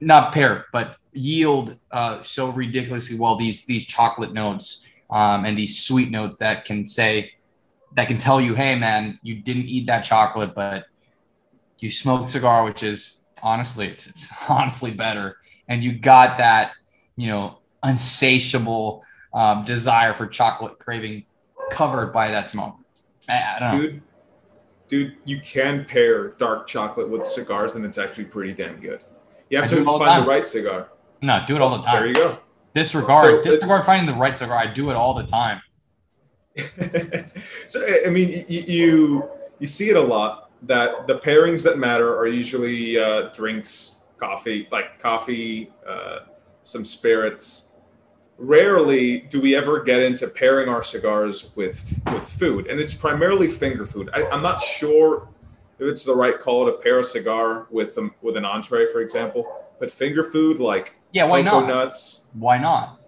not 0.00 0.32
pair, 0.32 0.66
but 0.72 0.96
yield 1.12 1.76
uh, 1.90 2.22
so 2.22 2.50
ridiculously 2.50 3.18
well 3.18 3.36
these 3.36 3.64
these 3.66 3.84
chocolate 3.84 4.32
notes 4.32 4.86
um, 5.10 5.44
and 5.44 5.58
these 5.58 5.82
sweet 5.84 6.10
notes 6.10 6.36
that 6.38 6.64
can 6.64 6.86
say 6.86 7.32
that 7.96 8.08
can 8.08 8.18
tell 8.18 8.40
you, 8.40 8.54
hey 8.54 8.76
man, 8.76 9.18
you 9.22 9.36
didn't 9.36 9.64
eat 9.64 9.86
that 9.86 10.04
chocolate, 10.04 10.54
but 10.54 10.84
you 11.78 11.90
smoked 11.90 12.28
cigar, 12.28 12.64
which 12.64 12.82
is 12.82 13.22
honestly, 13.42 13.88
it's, 13.88 14.28
honestly 14.48 14.90
better, 14.90 15.38
and 15.68 15.82
you 15.82 15.98
got 15.98 16.38
that, 16.38 16.72
you 17.16 17.28
know, 17.28 17.58
unsatiable 17.82 19.02
um, 19.32 19.64
desire 19.64 20.14
for 20.14 20.26
chocolate 20.26 20.78
craving 20.78 21.24
covered 21.70 22.12
by 22.12 22.30
that 22.30 22.48
smoke. 22.48 22.76
I, 23.28 23.42
I 23.42 23.58
don't 23.58 23.72
know. 23.72 23.86
Dude, 23.86 24.02
dude, 24.88 25.16
you 25.24 25.40
can 25.40 25.84
pair 25.84 26.30
dark 26.30 26.66
chocolate 26.66 27.08
with 27.08 27.24
cigars, 27.24 27.74
and 27.74 27.84
it's 27.84 27.98
actually 27.98 28.24
pretty 28.24 28.52
damn 28.52 28.78
good. 28.80 29.04
You 29.48 29.58
have 29.58 29.66
I 29.66 29.68
to 29.68 29.76
the 29.76 29.84
find 29.84 30.24
the 30.24 30.28
right 30.28 30.46
cigar. 30.46 30.90
No, 31.22 31.42
do 31.46 31.56
it 31.56 31.62
all 31.62 31.76
the 31.76 31.82
time. 31.82 31.96
There 31.96 32.06
you 32.08 32.14
go. 32.14 32.38
Disregard, 32.74 33.24
So, 33.24 33.40
uh, 33.40 33.44
disregard 33.44 33.84
finding 33.84 34.06
the 34.06 34.18
right 34.18 34.36
cigar. 34.38 34.56
I 34.56 34.72
do 34.72 34.90
it 34.90 34.94
all 34.96 35.14
the 35.14 35.24
time. 35.24 35.60
so 37.68 37.80
I- 38.06 38.10
mean, 38.10 38.44
you, 38.48 38.60
you 38.60 39.30
you 39.58 39.66
see 39.66 39.90
it 39.90 39.96
a 39.96 40.00
lot 40.00 40.50
that 40.62 41.06
the 41.06 41.18
pairings 41.18 41.62
that 41.64 41.78
matter 41.78 42.16
are 42.16 42.26
usually 42.26 42.98
uh, 42.98 43.28
drinks, 43.32 43.96
coffee, 44.18 44.68
like 44.70 44.98
coffee, 44.98 45.70
uh, 45.86 46.20
some 46.62 46.84
spirits. 46.84 47.66
Rarely 48.38 49.20
do 49.20 49.40
we 49.40 49.54
ever 49.54 49.82
get 49.82 50.02
into 50.02 50.26
pairing 50.26 50.68
our 50.68 50.82
cigars 50.82 51.54
with 51.56 52.00
with 52.12 52.26
food, 52.26 52.66
and 52.68 52.80
it's 52.80 52.94
primarily 52.94 53.48
finger 53.48 53.84
food. 53.84 54.08
I, 54.14 54.26
I'm 54.28 54.42
not 54.42 54.62
sure 54.62 55.28
if 55.78 55.86
it's 55.86 56.04
the 56.04 56.14
right 56.14 56.38
call 56.38 56.66
to 56.66 56.72
pair 56.72 57.00
a 57.00 57.04
cigar 57.04 57.66
with 57.70 57.98
um, 57.98 58.14
with 58.22 58.36
an 58.36 58.44
entree, 58.46 58.86
for 58.90 59.00
example. 59.02 59.44
But 59.78 59.90
finger 59.90 60.22
food 60.24 60.58
like 60.58 60.94
Yeah, 61.12 61.24
why 61.26 61.42
cocoa 61.42 61.60
not? 61.60 61.68
nuts 61.68 62.22
Why 62.34 62.58
not? 62.58 63.00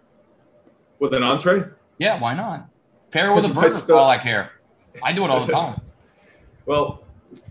with 0.98 1.14
an 1.14 1.22
entree. 1.24 1.64
Yeah, 1.98 2.18
why 2.20 2.34
not? 2.34 2.68
Pair 3.10 3.30
it 3.30 3.34
with 3.34 3.44
a 3.44 3.48
Because 3.48 3.48
you 3.48 3.54
might 3.54 3.62
burger 3.70 3.86
for 3.86 3.94
all 3.94 4.10
I 4.10 4.16
care. 4.18 4.50
I 5.02 5.12
do 5.12 5.24
it 5.24 5.30
all 5.30 5.44
the 5.46 5.52
time. 5.60 5.80
Well, 6.66 7.02
you 7.34 7.42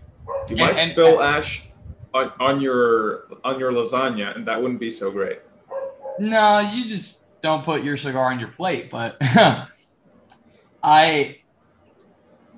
And- 0.50 0.58
might 0.60 0.78
and- 0.78 0.90
spill 0.90 1.22
ash 1.22 1.68
on, 2.14 2.32
on 2.40 2.60
your 2.60 3.24
on 3.44 3.58
your 3.58 3.72
lasagna, 3.72 4.34
and 4.36 4.46
that 4.46 4.60
wouldn't 4.60 4.80
be 4.80 4.90
so 4.90 5.10
great. 5.10 5.40
No, 6.18 6.60
you 6.60 6.84
just 6.84 7.40
don't 7.42 7.64
put 7.64 7.82
your 7.82 7.96
cigar 7.96 8.30
on 8.30 8.38
your 8.38 8.48
plate. 8.50 8.90
But 8.90 9.16
I, 10.82 11.38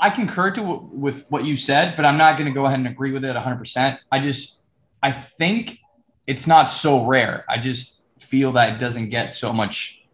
I 0.00 0.10
concur 0.10 0.50
to 0.52 0.62
with 0.62 1.26
what 1.28 1.44
you 1.44 1.56
said, 1.56 1.96
but 1.96 2.04
I'm 2.04 2.18
not 2.18 2.36
going 2.38 2.46
to 2.46 2.54
go 2.54 2.66
ahead 2.66 2.78
and 2.78 2.88
agree 2.88 3.12
with 3.12 3.24
it 3.24 3.34
100. 3.34 3.56
percent 3.56 4.00
I 4.10 4.20
just, 4.20 4.64
I 5.02 5.12
think 5.12 5.78
it's 6.26 6.46
not 6.46 6.70
so 6.70 7.04
rare. 7.04 7.44
I 7.48 7.58
just 7.58 8.02
feel 8.18 8.52
that 8.52 8.74
it 8.74 8.78
doesn't 8.78 9.10
get 9.10 9.32
so 9.32 9.52
much 9.52 10.04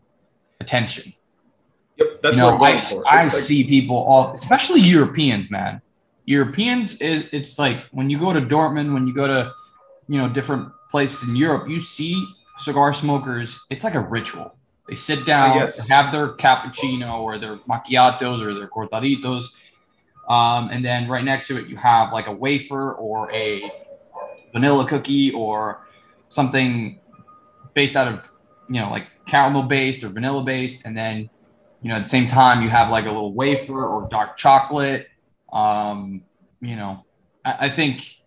attention. 0.60 1.12
Yep, 1.96 2.22
that's 2.22 2.36
you 2.36 2.44
what 2.44 2.54
I'm 2.54 2.58
going 2.58 2.74
I, 2.74 2.78
for. 2.78 3.08
I 3.08 3.22
like- 3.22 3.32
see 3.32 3.64
people 3.64 3.96
all, 3.96 4.32
especially 4.34 4.80
Europeans, 4.80 5.50
man. 5.50 5.80
Europeans, 6.26 7.00
it, 7.00 7.28
it's 7.32 7.58
like 7.58 7.86
when 7.90 8.08
you 8.08 8.18
go 8.18 8.32
to 8.32 8.40
Dortmund, 8.40 8.92
when 8.94 9.06
you 9.06 9.14
go 9.14 9.26
to, 9.26 9.52
you 10.08 10.18
know, 10.18 10.28
different 10.28 10.70
places 10.90 11.28
in 11.28 11.34
Europe, 11.34 11.68
you 11.68 11.80
see 11.80 12.24
cigar 12.58 12.92
smokers. 12.94 13.58
It's 13.70 13.84
like 13.84 13.94
a 13.94 14.00
ritual. 14.00 14.54
They 14.88 14.96
sit 14.96 15.24
down, 15.24 15.56
have 15.88 16.12
their 16.12 16.32
cappuccino 16.34 17.20
or 17.20 17.38
their 17.38 17.56
macchiatos 17.56 18.44
or 18.44 18.54
their 18.54 18.68
cortaditos, 18.68 19.54
um, 20.28 20.68
and 20.70 20.84
then 20.84 21.08
right 21.08 21.24
next 21.24 21.46
to 21.48 21.58
it 21.58 21.68
you 21.68 21.76
have 21.76 22.12
like 22.12 22.26
a 22.26 22.32
wafer 22.32 22.92
or 22.94 23.30
a 23.32 23.70
vanilla 24.52 24.86
cookie 24.86 25.32
or 25.32 25.86
something 26.30 26.98
based 27.74 27.96
out 27.96 28.08
of 28.08 28.30
you 28.68 28.80
know 28.80 28.90
like 28.90 29.06
caramel 29.26 29.64
based 29.64 30.02
or 30.02 30.08
vanilla 30.08 30.42
based, 30.42 30.86
and 30.86 30.96
then 30.96 31.28
you 31.82 31.90
know 31.90 31.96
at 31.96 32.02
the 32.02 32.08
same 32.08 32.28
time 32.28 32.62
you 32.62 32.70
have 32.70 32.90
like 32.90 33.04
a 33.04 33.08
little 33.08 33.34
wafer 33.34 33.84
or 33.84 34.08
dark 34.10 34.38
chocolate. 34.38 35.08
Um, 35.52 36.22
you 36.60 36.76
know, 36.76 37.04
I, 37.44 37.66
I 37.66 37.68
think 37.68 38.20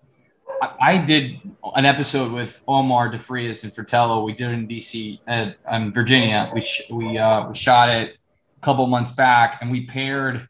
I, 0.79 0.97
did 0.97 1.39
an 1.75 1.85
episode 1.85 2.31
with 2.31 2.63
Omar 2.67 3.11
DeFrias 3.11 3.63
and 3.63 3.73
Fratello. 3.73 4.23
We 4.23 4.33
did 4.33 4.49
it 4.49 4.53
in 4.53 4.67
DC 4.67 5.19
at 5.27 5.57
um, 5.65 5.93
Virginia. 5.93 6.51
We 6.53 6.61
sh- 6.61 6.89
we 6.91 7.17
uh, 7.17 7.49
we 7.49 7.55
shot 7.55 7.89
it 7.89 8.17
a 8.57 8.61
couple 8.61 8.85
months 8.87 9.13
back, 9.13 9.59
and 9.61 9.71
we 9.71 9.85
paired 9.85 10.47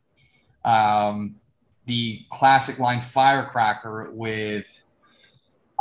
um, 0.65 1.35
the 1.85 2.25
classic 2.29 2.79
line 2.79 3.01
firecracker 3.01 4.11
with 4.11 4.65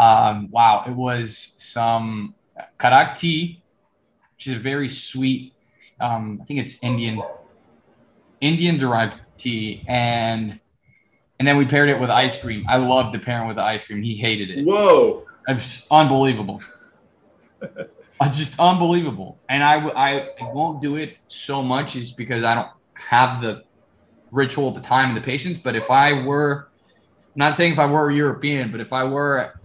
um, 0.03 0.51
wow, 0.51 0.85
it 0.87 0.93
was 0.93 1.57
some 1.59 2.35
karak 2.81 3.19
tea, 3.19 3.63
which 4.37 4.49
is 4.49 4.57
a 4.57 4.59
very 4.59 4.89
sweet. 4.89 5.55
Um, 6.01 6.41
I 6.43 6.45
think 6.45 6.59
it's 6.61 6.83
Indian 6.83 7.23
Indian 8.41 8.79
derived 8.79 9.21
tea, 9.39 9.85
and 9.87 10.59
and 11.39 11.47
then 11.47 11.57
we 11.57 11.67
paired 11.67 11.89
it 11.89 12.01
with 12.01 12.11
ice 12.11 12.41
cream. 12.41 12.65
I 12.69 12.79
loved 12.79 13.15
the 13.15 13.21
pairing 13.21 13.47
with 13.47 13.57
the 13.57 13.63
ice 13.63 13.87
cream. 13.87 14.03
He 14.03 14.15
hated 14.15 14.51
it. 14.51 14.65
Whoa. 14.65 15.27
It's 15.49 15.89
unbelievable. 15.91 16.63
just 18.31 18.61
unbelievable. 18.61 19.41
And 19.49 19.65
I, 19.65 19.75
I 19.89 20.29
won't 20.41 20.81
do 20.81 20.95
it 20.95 21.17
so 21.27 21.65
much 21.65 21.97
is 21.97 22.13
because 22.13 22.45
I 22.45 22.55
don't 22.55 22.69
have 22.95 23.43
the 23.43 23.65
ritual, 24.31 24.71
the 24.71 24.81
time, 24.81 25.09
and 25.09 25.17
the 25.17 25.21
patience. 25.21 25.59
But 25.59 25.75
if 25.75 25.91
I 25.91 26.23
were, 26.23 26.69
I'm 27.35 27.41
not 27.45 27.57
saying 27.57 27.73
if 27.73 27.81
I 27.81 27.87
were 27.87 28.09
European, 28.13 28.71
but 28.71 28.81
if 28.81 28.93
I 28.93 29.03
were 29.03 29.61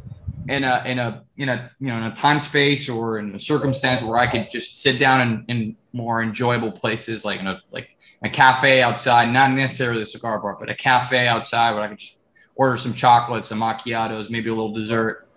in 0.50 0.64
a 0.64 0.84
in 0.86 1.00
a 1.00 1.24
in 1.38 1.50
a 1.50 1.72
you 1.80 1.88
know 1.88 1.98
in 1.98 2.04
a 2.04 2.16
time 2.16 2.42
space 2.42 2.88
or 2.90 3.20
in 3.20 3.36
a 3.36 3.40
circumstance 3.40 4.02
where 4.02 4.18
I 4.18 4.28
could 4.28 4.50
just 4.50 4.82
sit 4.82 5.00
down 5.00 5.22
in, 5.22 5.46
in 5.48 5.76
more 5.94 6.22
enjoyable 6.22 6.72
places 6.72 7.26
like 7.26 7.40
in 7.40 7.48
a 7.48 7.62
like 7.72 7.98
a 8.24 8.30
cafe 8.30 8.82
outside, 8.82 9.32
not 9.32 9.52
necessarily 9.52 10.02
a 10.02 10.06
cigar 10.06 10.40
bar, 10.40 10.58
but 10.60 10.70
a 10.70 10.76
cafe 10.76 11.28
outside 11.28 11.74
where 11.74 11.84
I 11.84 11.90
could 11.90 12.00
just 12.00 12.20
order 12.56 12.78
some 12.78 12.94
chocolates, 12.94 13.48
some 13.48 13.60
macchiatos, 13.60 14.30
maybe 14.30 14.50
a 14.50 14.54
little 14.54 14.74
dessert. 14.74 15.28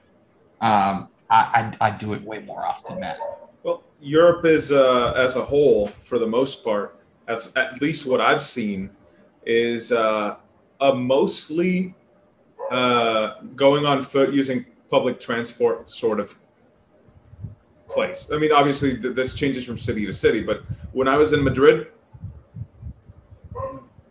Um, 0.60 1.08
I, 1.28 1.72
I, 1.80 1.88
I 1.88 1.90
do 1.90 2.14
it 2.14 2.22
way 2.22 2.40
more 2.40 2.64
often 2.66 3.00
than 3.00 3.16
Well, 3.62 3.82
Europe 4.00 4.44
is, 4.44 4.72
uh, 4.72 5.12
as 5.16 5.36
a 5.36 5.42
whole, 5.42 5.88
for 6.00 6.18
the 6.18 6.26
most 6.26 6.64
part, 6.64 6.98
that's 7.26 7.54
at 7.56 7.80
least 7.80 8.06
what 8.06 8.20
I've 8.20 8.42
seen, 8.42 8.90
is 9.44 9.92
uh, 9.92 10.36
a 10.80 10.94
mostly 10.94 11.94
uh, 12.70 13.42
going 13.54 13.84
on 13.84 14.02
foot 14.02 14.32
using 14.32 14.64
public 14.90 15.20
transport 15.20 15.88
sort 15.88 16.18
of 16.20 16.34
place. 17.88 18.30
I 18.32 18.38
mean, 18.38 18.52
obviously, 18.52 18.96
th- 19.00 19.14
this 19.14 19.34
changes 19.34 19.64
from 19.64 19.76
city 19.78 20.04
to 20.06 20.12
city, 20.12 20.42
but 20.42 20.62
when 20.92 21.08
I 21.08 21.16
was 21.16 21.32
in 21.32 21.42
Madrid, 21.42 21.88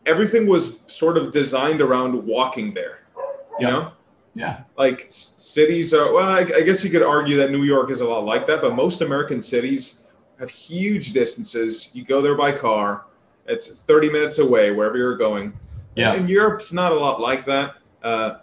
everything 0.05 0.47
was 0.47 0.79
sort 0.87 1.17
of 1.17 1.31
designed 1.31 1.81
around 1.81 2.25
walking 2.25 2.73
there. 2.73 2.99
You 3.59 3.67
Yeah. 3.67 3.71
know, 3.71 3.91
Yeah. 4.33 4.61
like 4.77 5.05
s- 5.07 5.33
cities 5.37 5.93
are. 5.93 6.13
Well, 6.13 6.27
I, 6.27 6.39
I 6.39 6.61
guess 6.61 6.83
you 6.83 6.89
could 6.89 7.03
argue 7.03 7.35
that 7.37 7.51
New 7.51 7.63
York 7.63 7.91
is 7.91 8.01
a 8.01 8.05
lot 8.05 8.23
like 8.25 8.47
that, 8.47 8.61
but 8.61 8.73
most 8.75 9.01
American 9.01 9.41
cities 9.41 10.07
have 10.39 10.49
huge 10.49 11.11
distances. 11.11 11.89
You 11.93 12.05
go 12.05 12.21
there 12.21 12.35
by 12.35 12.53
car. 12.53 13.05
It's 13.47 13.83
30 13.83 14.09
minutes 14.09 14.39
away 14.39 14.71
wherever 14.71 14.97
you're 14.97 15.17
going. 15.17 15.53
Yeah. 15.95 16.13
And 16.13 16.29
Europe's 16.29 16.71
not 16.71 16.91
a 16.91 16.95
lot 16.95 17.19
like 17.19 17.45
that. 17.45 17.75
Uh, 18.01 18.35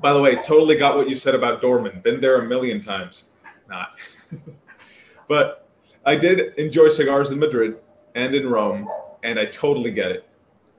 by 0.00 0.12
the 0.12 0.20
way, 0.20 0.36
totally 0.36 0.76
got 0.76 0.96
what 0.96 1.08
you 1.08 1.14
said 1.14 1.34
about 1.34 1.60
Dorman. 1.60 2.00
Been 2.00 2.20
there 2.20 2.40
a 2.40 2.44
million 2.46 2.80
times. 2.80 3.24
Not. 3.68 3.98
but 5.28 5.68
I 6.04 6.16
did 6.16 6.54
enjoy 6.54 6.88
cigars 6.88 7.30
in 7.30 7.38
Madrid 7.38 7.76
and 8.14 8.34
in 8.34 8.48
Rome, 8.48 8.88
and 9.22 9.38
I 9.38 9.46
totally 9.46 9.90
get 9.90 10.10
it. 10.12 10.28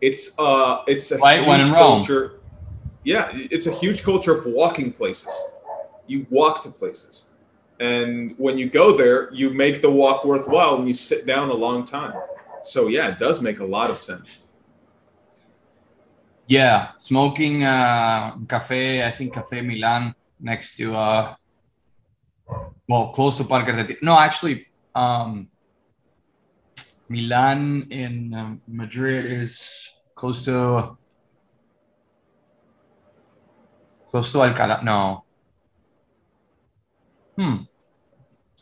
It's 0.01 0.37
uh, 0.39 0.83
it's 0.87 1.11
a 1.11 1.17
Right, 1.17 1.37
huge 1.39 1.47
when 1.47 1.61
in 1.61 1.67
Rome. 1.67 1.75
culture. 1.75 2.39
Yeah, 3.03 3.29
it's 3.33 3.67
a 3.67 3.71
huge 3.71 4.03
culture 4.03 4.33
of 4.33 4.45
walking 4.45 4.91
places. 4.91 5.31
You 6.07 6.25
walk 6.29 6.61
to 6.63 6.69
places, 6.69 7.27
and 7.79 8.33
when 8.37 8.57
you 8.57 8.69
go 8.69 8.95
there, 8.95 9.31
you 9.33 9.49
make 9.51 9.81
the 9.81 9.91
walk 9.91 10.25
worthwhile, 10.25 10.77
and 10.77 10.87
you 10.87 10.93
sit 10.93 11.25
down 11.25 11.49
a 11.49 11.53
long 11.53 11.85
time. 11.85 12.13
So 12.63 12.87
yeah, 12.87 13.09
it 13.09 13.19
does 13.19 13.41
make 13.41 13.59
a 13.59 13.65
lot 13.65 13.89
of 13.89 13.99
sense. 13.99 14.41
Yeah. 16.49 16.97
Smoking 16.97 17.63
uh, 17.63 18.35
cafe, 18.49 19.05
I 19.05 19.11
think 19.11 19.33
Cafe 19.33 19.61
Milan 19.61 20.15
next 20.41 20.75
to, 20.77 20.95
uh, 20.95 21.35
well, 22.87 23.09
close 23.09 23.37
to 23.37 23.43
Parque. 23.43 24.01
No, 24.01 24.17
actually, 24.17 24.65
um, 24.95 25.47
Milan 27.07 27.87
in 27.91 28.33
um, 28.33 28.61
Madrid 28.67 29.25
is 29.31 29.89
close 30.15 30.43
to 30.45 30.97
close 34.09 34.31
to 34.31 34.39
Alcalá. 34.39 34.83
No. 34.83 35.23
Hmm. 37.37 37.57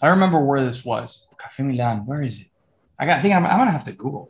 I 0.02 0.08
remember 0.08 0.44
where 0.44 0.64
this 0.64 0.84
was. 0.84 1.28
Cafe 1.40 1.64
Milan. 1.64 2.06
Where 2.06 2.22
is 2.22 2.42
it? 2.42 2.48
I 3.00 3.06
got. 3.06 3.20
I 3.20 3.22
think 3.22 3.34
I'm, 3.34 3.46
I'm 3.46 3.60
gonna 3.60 3.72
have 3.72 3.86
to 3.86 3.94
Google. 3.94 4.30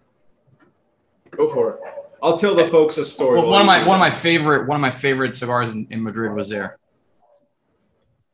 Go 1.31 1.47
for 1.47 1.73
it. 1.73 1.96
I'll 2.21 2.37
tell 2.37 2.55
the 2.55 2.67
folks 2.67 2.97
a 2.97 3.05
story. 3.05 3.39
Well, 3.39 3.49
one 3.49 3.61
of 3.61 3.67
my 3.67 3.85
one 3.85 3.95
of 3.95 3.99
my 3.99 4.11
favorite 4.11 4.67
one 4.67 4.75
of 4.75 4.81
my 4.81 4.91
favorite 4.91 5.35
cigars 5.35 5.73
in, 5.73 5.87
in 5.89 6.03
Madrid 6.03 6.33
was 6.33 6.49
there. 6.49 6.77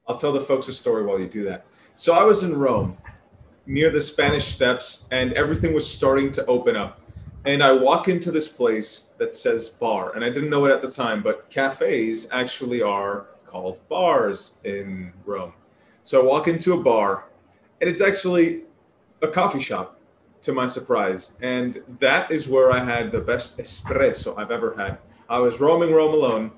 I'll 0.08 0.16
tell 0.18 0.34
the 0.34 0.42
folks 0.42 0.68
a 0.68 0.74
story 0.74 1.06
while 1.06 1.20
you 1.20 1.28
do 1.28 1.44
that. 1.46 1.66
So 1.96 2.14
I 2.14 2.24
was 2.24 2.44
in 2.44 2.58
Rome, 2.58 2.98
near 3.66 3.90
the 3.90 4.02
Spanish 4.02 4.46
Steps, 4.46 5.06
and 5.12 5.34
everything 5.34 5.74
was 5.74 5.90
starting 5.90 6.32
to 6.34 6.46
open 6.46 6.76
up. 6.76 7.02
And 7.46 7.62
I 7.62 7.74
walk 7.74 8.08
into 8.08 8.32
this 8.32 8.48
place 8.48 9.10
that 9.18 9.36
says 9.36 9.70
bar, 9.70 10.16
and 10.16 10.24
I 10.24 10.30
didn't 10.30 10.50
know 10.50 10.66
it 10.66 10.72
at 10.72 10.82
the 10.82 10.90
time, 10.90 11.22
but 11.22 11.50
cafes 11.50 12.28
actually 12.32 12.82
are 12.82 13.28
called 13.46 13.80
bars 13.90 14.58
in 14.64 15.14
Rome. 15.26 15.54
So 16.04 16.22
I 16.22 16.26
walk 16.26 16.48
into 16.48 16.74
a 16.74 16.82
bar, 16.82 17.26
and 17.82 17.90
it's 17.90 18.02
actually 18.02 18.64
a 19.22 19.28
coffee 19.28 19.60
shop, 19.60 20.00
to 20.44 20.54
my 20.54 20.68
surprise. 20.68 21.38
And 21.42 21.82
that 22.00 22.32
is 22.32 22.48
where 22.48 22.72
I 22.72 22.84
had 22.84 23.12
the 23.12 23.22
best 23.22 23.58
espresso 23.58 24.38
I've 24.38 24.52
ever 24.52 24.76
had. 24.78 25.00
I 25.30 25.40
was 25.40 25.60
roaming 25.60 25.92
Rome 25.92 26.14
alone, 26.14 26.52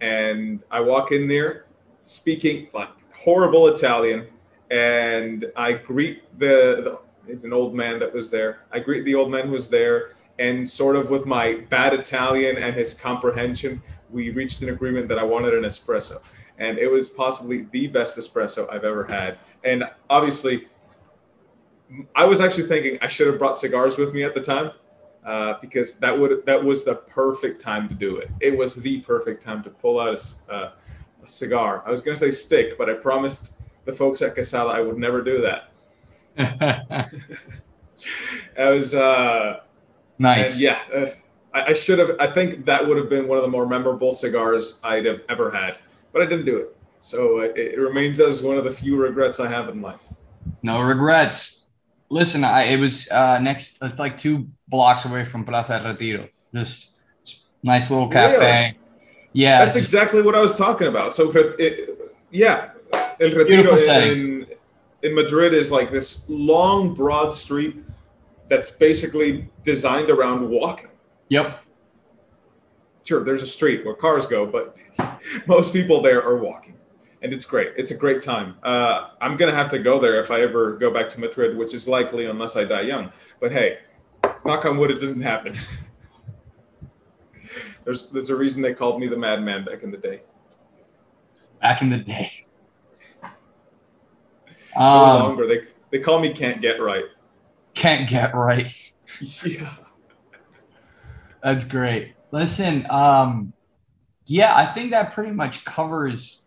and 0.00 0.64
I 0.70 0.80
walk 0.80 1.12
in 1.12 1.28
there 1.28 1.66
speaking 2.00 2.68
like 2.72 2.88
horrible 3.14 3.68
Italian, 3.68 4.26
and 4.70 5.46
I 5.56 5.72
greet 5.72 6.22
the, 6.38 6.82
the 6.82 6.98
he's 7.26 7.44
an 7.44 7.52
old 7.52 7.74
man 7.74 7.98
that 7.98 8.12
was 8.12 8.30
there. 8.30 8.60
I 8.72 8.80
greet 8.80 9.04
the 9.04 9.14
old 9.14 9.30
man 9.30 9.46
who 9.46 9.52
was 9.52 9.68
there, 9.68 10.12
and 10.38 10.66
sort 10.66 10.96
of 10.96 11.10
with 11.10 11.26
my 11.26 11.60
bad 11.68 11.92
Italian 11.92 12.56
and 12.56 12.74
his 12.74 12.94
comprehension, 12.94 13.82
we 14.10 14.30
reached 14.30 14.62
an 14.62 14.70
agreement 14.70 15.08
that 15.08 15.18
I 15.18 15.24
wanted 15.24 15.52
an 15.52 15.64
espresso, 15.64 16.22
and 16.56 16.78
it 16.78 16.90
was 16.90 17.10
possibly 17.10 17.66
the 17.72 17.88
best 17.88 18.16
espresso 18.16 18.72
I've 18.72 18.84
ever 18.84 19.04
had. 19.04 19.38
And 19.64 19.84
obviously, 20.08 20.68
I 22.14 22.24
was 22.24 22.40
actually 22.40 22.66
thinking 22.66 22.98
I 23.00 23.08
should 23.08 23.26
have 23.26 23.38
brought 23.38 23.58
cigars 23.58 23.96
with 23.98 24.12
me 24.14 24.22
at 24.22 24.34
the 24.34 24.40
time. 24.40 24.72
Uh, 25.24 25.58
because 25.60 25.98
that 25.98 26.16
would 26.18 26.46
that 26.46 26.64
was 26.64 26.84
the 26.84 26.94
perfect 26.94 27.60
time 27.60 27.86
to 27.86 27.94
do 27.94 28.16
it. 28.16 28.30
It 28.40 28.56
was 28.56 28.74
the 28.76 29.00
perfect 29.00 29.42
time 29.42 29.62
to 29.62 29.68
pull 29.68 30.00
out 30.00 30.18
a, 30.18 30.52
uh, 30.52 30.70
a 31.22 31.26
cigar. 31.26 31.82
I 31.84 31.90
was 31.90 32.00
going 32.00 32.16
to 32.16 32.18
say 32.18 32.30
stick, 32.30 32.78
but 32.78 32.88
I 32.88 32.94
promised 32.94 33.56
the 33.84 33.92
folks 33.92 34.22
at 34.22 34.34
Casala 34.34 34.70
I 34.70 34.80
would 34.80 34.96
never 34.96 35.20
do 35.20 35.42
that. 35.42 35.70
I 38.58 38.70
was, 38.70 38.94
uh, 38.94 39.60
nice. 40.18 40.60
yeah, 40.62 40.78
uh, 40.94 41.06
I, 41.52 41.70
I 41.70 41.72
should 41.72 41.98
have. 41.98 42.16
I 42.20 42.26
think 42.26 42.64
that 42.64 42.86
would 42.86 42.96
have 42.96 43.10
been 43.10 43.28
one 43.28 43.38
of 43.38 43.42
the 43.42 43.50
more 43.50 43.66
memorable 43.66 44.12
cigars 44.12 44.80
I'd 44.84 45.04
have 45.04 45.22
ever 45.28 45.50
had, 45.50 45.78
but 46.12 46.22
I 46.22 46.26
didn't 46.26 46.46
do 46.46 46.58
it. 46.58 46.76
So 47.00 47.40
uh, 47.40 47.44
it, 47.44 47.74
it 47.74 47.78
remains 47.78 48.20
as 48.20 48.42
one 48.42 48.56
of 48.56 48.64
the 48.64 48.70
few 48.70 48.96
regrets 48.96 49.40
I 49.40 49.48
have 49.48 49.68
in 49.68 49.82
life. 49.82 50.08
No 50.62 50.80
regrets. 50.80 51.57
Listen, 52.10 52.44
I 52.44 52.62
it 52.64 52.80
was 52.80 53.08
uh, 53.10 53.38
next. 53.38 53.78
It's 53.82 53.98
like 53.98 54.18
two 54.18 54.48
blocks 54.68 55.04
away 55.04 55.24
from 55.24 55.44
Plaza 55.44 55.82
Retiro. 55.84 56.28
Just 56.54 56.94
nice 57.62 57.90
little 57.90 58.08
cafe. 58.08 58.76
Yeah, 59.32 59.64
That's 59.64 59.76
exactly 59.76 60.22
what 60.22 60.34
I 60.34 60.40
was 60.40 60.56
talking 60.56 60.88
about. 60.88 61.12
So, 61.12 61.30
it, 61.58 62.12
yeah, 62.30 62.70
El 63.20 63.30
Retiro 63.30 63.76
in, 63.76 64.46
in 65.02 65.14
Madrid 65.14 65.52
is 65.52 65.70
like 65.70 65.92
this 65.92 66.28
long, 66.28 66.94
broad 66.94 67.34
street 67.34 67.76
that's 68.48 68.70
basically 68.70 69.48
designed 69.62 70.10
around 70.10 70.48
walking. 70.48 70.88
Yep. 71.28 71.62
Sure, 73.04 73.22
there's 73.22 73.42
a 73.42 73.46
street 73.46 73.84
where 73.84 73.94
cars 73.94 74.26
go, 74.26 74.46
but 74.46 74.76
most 75.46 75.72
people 75.72 76.00
there 76.00 76.22
are 76.22 76.36
walking. 76.36 76.74
And 77.22 77.32
it's 77.32 77.44
great. 77.44 77.72
It's 77.76 77.90
a 77.90 77.96
great 77.96 78.22
time. 78.22 78.56
Uh, 78.62 79.10
I'm 79.20 79.36
gonna 79.36 79.54
have 79.54 79.68
to 79.70 79.78
go 79.78 79.98
there 79.98 80.20
if 80.20 80.30
I 80.30 80.42
ever 80.42 80.76
go 80.76 80.90
back 80.90 81.08
to 81.10 81.20
Madrid, 81.20 81.56
which 81.56 81.74
is 81.74 81.88
likely 81.88 82.26
unless 82.26 82.56
I 82.56 82.64
die 82.64 82.82
young. 82.82 83.12
But 83.40 83.52
hey, 83.52 83.78
knock 84.44 84.64
on 84.64 84.78
wood, 84.78 84.90
it 84.90 85.00
doesn't 85.00 85.20
happen. 85.20 85.54
there's 87.84 88.06
there's 88.06 88.30
a 88.30 88.36
reason 88.36 88.62
they 88.62 88.74
called 88.74 89.00
me 89.00 89.08
the 89.08 89.16
madman 89.16 89.64
back 89.64 89.82
in 89.82 89.90
the 89.90 89.96
day. 89.96 90.22
Back 91.60 91.82
in 91.82 91.90
the 91.90 91.98
day. 91.98 92.32
Um, 94.76 95.20
longer. 95.20 95.46
They 95.46 95.62
they 95.90 96.00
call 96.00 96.20
me 96.20 96.32
can't 96.32 96.60
get 96.60 96.80
right. 96.80 97.04
can't 97.74 98.08
get 98.08 98.34
right. 98.34 98.72
Yeah. 99.44 99.74
That's 101.42 101.64
great. 101.64 102.14
Listen, 102.30 102.86
um, 102.90 103.52
yeah, 104.26 104.54
I 104.54 104.66
think 104.66 104.90
that 104.90 105.14
pretty 105.14 105.32
much 105.32 105.64
covers, 105.64 106.42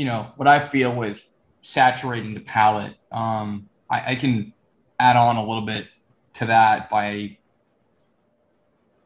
you 0.00 0.06
know, 0.06 0.32
what 0.36 0.48
I 0.48 0.60
feel 0.60 0.94
with 0.94 1.30
saturating 1.60 2.32
the 2.32 2.40
palate. 2.40 2.94
Um, 3.12 3.68
I, 3.90 4.12
I 4.12 4.14
can 4.14 4.54
add 4.98 5.14
on 5.14 5.36
a 5.36 5.44
little 5.44 5.66
bit 5.66 5.88
to 6.36 6.46
that 6.46 6.88
by, 6.88 7.36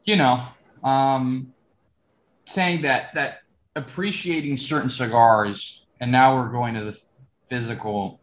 you 0.05 0.15
know, 0.15 0.41
um, 0.85 1.53
saying 2.45 2.83
that 2.83 3.13
that 3.13 3.39
appreciating 3.75 4.55
certain 4.55 4.89
cigars, 4.89 5.85
and 5.99 6.13
now 6.13 6.37
we're 6.37 6.49
going 6.49 6.75
to 6.75 6.85
the 6.85 7.01
physical 7.49 8.21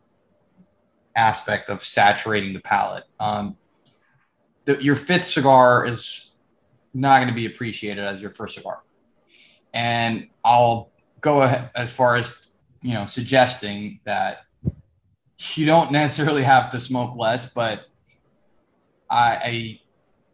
aspect 1.15 1.69
of 1.69 1.85
saturating 1.85 2.55
the 2.55 2.61
palate. 2.61 3.05
Um, 3.21 3.59
the, 4.65 4.83
your 4.83 4.97
fifth 4.97 5.27
cigar 5.27 5.85
is 5.85 6.39
not 6.95 7.19
going 7.19 7.29
to 7.29 7.35
be 7.35 7.45
appreciated 7.45 8.03
as 8.03 8.23
your 8.23 8.31
first 8.31 8.55
cigar. 8.55 8.81
And 9.75 10.29
I'll 10.43 10.91
go 11.21 11.43
ahead 11.43 11.71
as 11.75 11.93
far 11.93 12.17
as, 12.17 12.49
you 12.83 12.95
know, 12.95 13.07
suggesting 13.07 14.01
that 14.05 14.45
you 15.55 15.66
don't 15.66 15.90
necessarily 15.90 16.42
have 16.42 16.71
to 16.71 16.81
smoke 16.81 17.16
less, 17.16 17.53
but 17.53 17.87
I, 19.11 19.81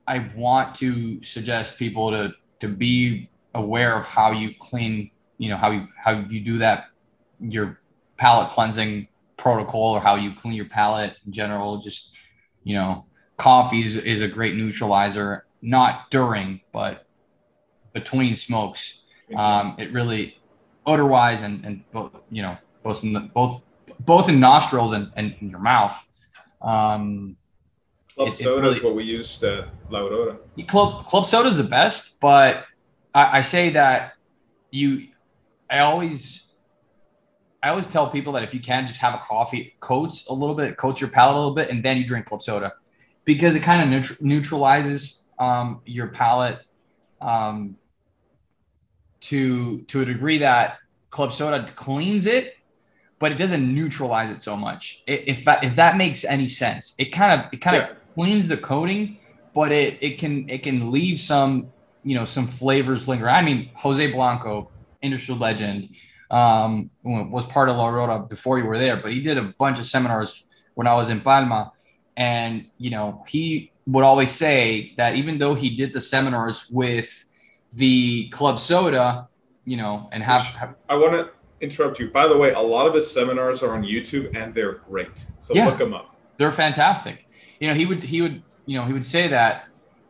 I, 0.07 0.15
I 0.17 0.31
want 0.35 0.75
to 0.77 1.23
suggest 1.23 1.79
people 1.79 2.11
to, 2.11 2.33
to 2.61 2.69
be 2.69 3.31
aware 3.55 3.99
of 3.99 4.07
how 4.07 4.33
you 4.33 4.55
clean, 4.59 5.11
you 5.39 5.51
know, 5.51 5.57
how 5.57 5.71
you, 5.71 5.89
how 6.03 6.13
you 6.29 6.41
do 6.41 6.59
that, 6.59 6.87
your 7.41 7.81
palate 8.17 8.51
cleansing 8.51 9.09
protocol 9.37 9.95
or 9.95 10.01
how 10.01 10.17
you 10.17 10.35
clean 10.35 10.55
your 10.55 10.69
palate 10.69 11.17
in 11.27 11.33
general, 11.33 11.79
just, 11.79 12.17
you 12.65 12.75
know, 12.75 13.07
coffee 13.37 13.85
is, 13.85 13.97
is 13.97 14.21
a 14.21 14.29
great 14.29 14.57
neutralizer, 14.57 15.47
not 15.63 16.11
during, 16.11 16.61
but 16.73 17.07
between 17.93 18.37
smokes. 18.37 19.05
Um, 19.37 19.77
it 19.79 19.93
really 19.93 20.38
odor 20.89 21.07
wise 21.07 21.43
and, 21.43 21.65
and 21.67 21.75
both, 21.93 22.13
you 22.31 22.43
know, 22.43 22.57
both 22.83 23.05
in 23.05 23.13
the, 23.13 23.21
both, 23.21 23.63
both 24.01 24.29
in 24.29 24.41
nostrils 24.41 24.93
and, 24.95 25.13
and 25.17 25.35
in 25.41 25.51
your 25.51 25.61
mouth. 25.61 25.97
Um, 26.63 27.37
Club 28.15 28.29
it- 28.29 28.41
it 28.41 28.43
soda 28.43 28.69
is 28.69 28.83
what 28.83 28.95
we 28.97 29.05
used 29.05 29.45
at 29.45 29.69
La 29.91 30.01
Aurora. 30.01 30.39
club 30.67 31.05
club 31.07 31.25
soda 31.27 31.49
is 31.49 31.59
the 31.59 31.71
best, 31.79 32.21
but 32.21 32.65
I, 33.15 33.39
I 33.39 33.43
say 33.43 33.71
that 33.71 34.15
you, 34.71 35.09
I 35.71 35.79
always, 35.81 36.55
I 37.63 37.69
always 37.69 37.89
tell 37.91 38.09
people 38.11 38.33
that 38.33 38.43
if 38.43 38.53
you 38.55 38.61
can 38.61 38.87
just 38.87 39.01
have 39.01 39.15
a 39.15 39.19
coffee, 39.19 39.77
coats 39.81 40.27
a 40.29 40.33
little 40.33 40.55
bit, 40.55 40.77
coats 40.77 41.01
your 41.01 41.11
palate 41.11 41.37
a 41.37 41.39
little 41.39 41.55
bit, 41.55 41.69
and 41.71 41.85
then 41.85 41.99
you 41.99 42.07
drink 42.07 42.27
club 42.27 42.43
soda, 42.43 42.73
because 43.25 43.55
it 43.55 43.61
kind 43.63 43.81
of 43.83 43.89
neutr- 43.95 44.21
neutralizes 44.23 45.25
um, 45.39 45.81
your 45.85 46.09
palate 46.09 46.59
um, 47.21 47.77
to 49.21 49.83
to 49.83 50.03
a 50.03 50.05
degree 50.05 50.39
that 50.39 50.79
club 51.11 51.33
soda 51.33 51.71
cleans 51.75 52.27
it, 52.27 52.57
but 53.19 53.33
it 53.33 53.39
doesn't 53.39 53.75
neutralize 53.75 54.31
it 54.31 54.43
so 54.43 54.57
much. 54.57 55.03
If 55.07 55.45
that, 55.45 55.65
if 55.65 55.77
that 55.77 55.97
makes 55.97 56.25
any 56.25 56.49
sense, 56.49 56.95
it 56.99 57.07
kind 57.07 57.41
of 57.41 57.53
it 57.53 57.59
kind 57.59 57.77
of 57.77 57.97
cleans 58.15 58.49
the 58.49 58.57
coating, 58.57 59.19
but 59.55 59.73
it 59.73 59.99
it 60.01 60.19
can 60.19 60.49
it 60.49 60.63
can 60.63 60.91
leave 60.91 61.21
some 61.21 61.69
you 62.05 62.15
know 62.15 62.25
some 62.25 62.47
flavors 62.47 63.09
linger. 63.09 63.29
I 63.29 63.43
mean, 63.43 63.71
Jose 63.75 64.11
Blanco, 64.13 64.71
industry 65.03 65.35
legend, 65.35 65.97
um, 66.31 66.91
was 67.03 67.47
part 67.47 67.69
of 67.69 67.77
La 67.77 67.89
Aurora 67.89 68.21
before 68.21 68.59
you 68.59 68.67
were 68.67 68.79
there, 68.79 68.97
but 68.97 69.13
he 69.13 69.23
did 69.23 69.39
a 69.39 69.55
bunch 69.59 69.79
of 69.79 69.87
seminars 69.87 70.45
when 70.75 70.87
I 70.87 70.95
was 70.95 71.11
in 71.11 71.21
Palma, 71.21 71.73
and 72.17 72.67
you 72.79 72.91
know 72.91 73.25
he 73.27 73.73
would 73.87 74.05
always 74.05 74.31
say 74.31 74.93
that 74.99 75.17
even 75.17 75.39
though 75.39 75.55
he 75.55 75.75
did 75.75 75.93
the 75.93 76.01
seminars 76.01 76.69
with 76.71 77.25
the 77.73 78.29
club 78.31 78.59
soda, 78.59 79.29
you 79.65 79.77
know, 79.77 80.09
and 80.13 80.23
have, 80.23 80.43
have 80.57 80.75
I 80.89 80.97
want 80.97 81.13
to 81.13 81.31
interrupt 81.61 81.99
you. 81.99 82.11
By 82.11 82.27
the 82.29 82.37
way, 82.37 82.53
a 82.53 82.61
lot 82.61 82.87
of 82.87 82.95
his 82.95 83.11
seminars 83.11 83.63
are 83.63 83.75
on 83.75 83.83
YouTube 83.83 84.37
and 84.37 84.55
they're 84.55 84.75
great. 84.89 85.27
So 85.39 85.55
Yeah. 85.55 85.67
look 85.67 85.79
them 85.79 85.95
up. 85.95 86.15
they're 86.39 86.53
fantastic. 86.53 87.27
You 87.61 87.69
know, 87.69 87.75
he 87.75 87.85
would 87.87 88.03
he 88.03 88.23
would 88.23 88.43
you 88.67 88.79
know 88.79 88.85
he 88.85 88.93
would 88.93 89.05
say 89.05 89.29
that 89.29 89.65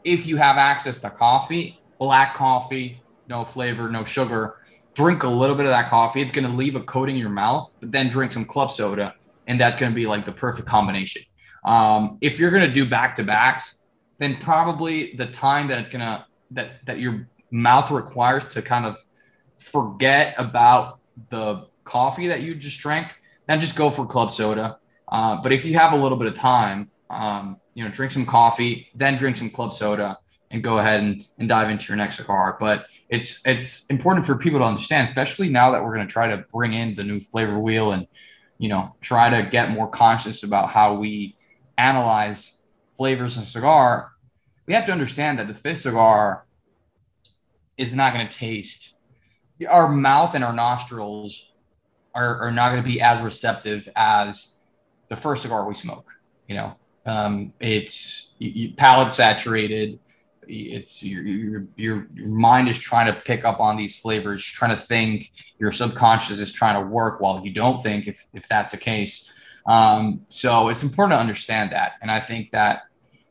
if 0.05 0.27
you 0.27 0.37
have 0.37 0.57
access 0.57 0.99
to 1.01 1.11
coffee, 1.11 1.81
black 1.99 2.35
coffee, 2.35 3.03
no 3.29 3.45
flavor, 3.45 3.89
no 3.91 4.05
sugar, 4.05 4.57
drink 4.95 5.23
a 5.23 5.29
little 5.29 5.57
bit 5.57 5.65
of 5.67 5.71
that 5.71 5.89
coffee. 5.89 6.21
It's 6.23 6.33
going 6.33 6.47
to 6.47 6.53
leave 6.53 6.77
a 6.77 6.81
coating 6.81 7.17
in 7.17 7.21
your 7.21 7.31
mouth, 7.31 7.75
but 7.81 7.91
then 7.93 8.09
drink 8.09 8.33
some 8.33 8.45
club 8.45 8.71
soda, 8.71 9.15
and 9.47 9.61
that's 9.61 9.79
going 9.79 9.91
to 9.93 9.97
be 9.97 10.07
like 10.07 10.25
the 10.27 10.33
perfect 10.33 10.69
combination. 10.69 11.23
Um, 11.65 12.19
if 12.21 12.39
you're 12.39 12.51
going 12.51 12.67
to 12.67 12.73
do 12.73 12.89
back 12.89 13.15
to 13.17 13.23
backs, 13.25 13.83
then 14.19 14.37
probably 14.41 15.15
the 15.17 15.27
time 15.27 15.69
that 15.69 15.79
it's 15.79 15.91
going 15.91 16.01
to 16.01 16.25
that 16.53 16.85
that 16.87 16.99
your 17.01 17.29
mouth 17.51 17.91
requires 17.91 18.47
to 18.49 18.63
kind 18.63 18.87
of 18.87 19.05
forget 19.59 20.35
about 20.39 20.99
the 21.31 21.67
coffee 21.85 22.29
that 22.29 22.43
you 22.43 22.55
just 22.55 22.79
drank, 22.79 23.15
then 23.47 23.61
just 23.61 23.77
go 23.77 23.91
for 23.91 24.07
club 24.07 24.31
soda. 24.31 24.79
Uh, 25.11 25.41
but 25.43 25.53
if 25.53 25.65
you 25.65 25.75
have 25.75 25.93
a 25.93 25.97
little 25.97 26.19
bit 26.19 26.29
of 26.29 26.35
time, 26.35 26.91
um, 27.11 27.57
you 27.75 27.83
know, 27.85 27.91
drink 27.91 28.13
some 28.13 28.27
coffee, 28.27 28.89
then 28.95 29.17
drink 29.17 29.37
some 29.37 29.51
club 29.51 29.73
soda, 29.73 30.19
and 30.51 30.63
go 30.63 30.79
ahead 30.79 31.01
and, 31.01 31.25
and 31.39 31.49
dive 31.49 31.71
into 31.71 31.89
your 31.89 31.97
next 31.97 32.17
cigar. 32.17 32.57
But 32.59 32.87
it's 33.09 33.47
it's 33.47 33.87
important 33.87 34.27
for 34.27 34.37
people 34.37 34.61
to 34.61 34.65
understand, 34.65 35.09
especially 35.09 35.49
now 35.49 35.73
that 35.73 35.83
we're 35.83 35.95
going 35.95 36.07
to 36.07 36.13
try 36.13 36.29
to 36.29 36.45
bring 36.53 36.73
in 36.73 36.95
the 36.95 37.05
new 37.05 37.21
flavor 37.21 37.59
wheel 37.59 37.93
and 37.93 38.07
you 38.59 38.69
know 38.69 38.95
try 39.01 39.31
to 39.31 39.49
get 39.49 39.71
more 39.71 39.89
conscious 39.89 40.43
about 40.43 40.71
how 40.71 40.95
we 40.95 41.37
analyze 41.77 42.61
flavors 42.97 43.37
in 43.37 43.45
a 43.45 43.47
cigar. 43.47 44.13
We 44.67 44.75
have 44.75 44.87
to 44.87 44.93
understand 44.93 45.39
that 45.39 45.49
the 45.49 45.55
fifth 45.55 45.81
cigar 45.81 46.45
is 47.79 47.95
not 47.95 48.13
going 48.13 48.27
to 48.27 48.37
taste. 48.37 48.99
Our 49.69 49.89
mouth 49.89 50.35
and 50.35 50.45
our 50.45 50.53
nostrils 50.53 51.53
are, 52.15 52.41
are 52.41 52.53
not 52.53 52.71
going 52.71 52.83
to 52.83 52.89
be 52.89 53.01
as 53.01 53.21
receptive 53.23 53.89
as 53.97 54.59
the 55.09 55.17
first 55.17 55.43
cigar 55.43 55.67
we 55.67 55.75
smoke. 55.75 56.11
You 56.49 56.57
know, 56.57 56.77
um, 57.07 57.53
it's 57.61 58.33
you, 58.39 58.51
you, 58.51 58.75
palate 58.75 59.13
saturated. 59.13 59.99
It's 60.51 61.03
your, 61.03 61.23
your 61.23 61.67
your 61.77 62.09
mind 62.17 62.69
is 62.69 62.79
trying 62.79 63.13
to 63.13 63.21
pick 63.21 63.45
up 63.45 63.61
on 63.61 63.77
these 63.77 63.99
flavors, 63.99 64.45
trying 64.45 64.75
to 64.75 64.83
think. 64.83 65.31
Your 65.59 65.73
subconscious 65.73 66.39
is 66.39 66.53
trying 66.53 66.83
to 66.83 66.89
work 66.89 67.21
while 67.21 67.45
you 67.45 67.53
don't 67.53 67.83
think. 67.83 68.07
If 68.07 68.25
if 68.33 68.49
that's 68.49 68.73
the 68.73 68.79
case, 68.79 69.33
um, 69.67 70.23
so 70.29 70.71
it's 70.71 70.83
important 70.83 71.17
to 71.17 71.21
understand 71.21 71.73
that. 71.73 71.93
And 72.01 72.11
I 72.11 72.21
think 72.21 72.51
that 72.53 72.83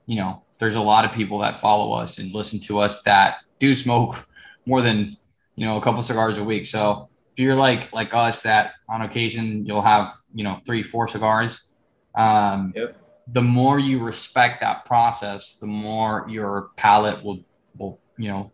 you 0.06 0.18
know 0.18 0.44
there's 0.60 0.76
a 0.76 0.82
lot 0.82 1.06
of 1.06 1.12
people 1.12 1.40
that 1.40 1.60
follow 1.60 1.94
us 1.94 2.20
and 2.20 2.34
listen 2.34 2.60
to 2.62 2.80
us 2.80 3.02
that 3.04 3.38
do 3.60 3.76
smoke 3.76 4.28
more 4.68 4.82
than 4.82 5.18
you 5.56 5.66
know 5.66 5.78
a 5.78 5.82
couple 5.82 6.02
cigars 6.02 6.38
a 6.38 6.44
week. 6.44 6.66
So 6.68 7.10
if 7.34 7.40
you're 7.44 7.56
like 7.56 7.92
like 7.94 8.14
us 8.14 8.42
that 8.44 8.74
on 8.90 9.02
occasion 9.02 9.66
you'll 9.66 9.82
have 9.82 10.14
you 10.34 10.44
know 10.44 10.60
three 10.66 10.84
four 10.84 11.08
cigars 11.08 11.70
um, 12.16 12.74
Yep. 12.76 12.98
the 13.34 13.42
more 13.44 13.78
you 13.80 14.04
respect 14.04 14.62
that 14.62 14.86
process 14.86 15.58
the 15.60 15.68
more 15.68 16.26
your 16.30 16.72
palate 16.78 17.24
will 17.24 17.40
will 17.78 18.00
you 18.18 18.30
know 18.32 18.52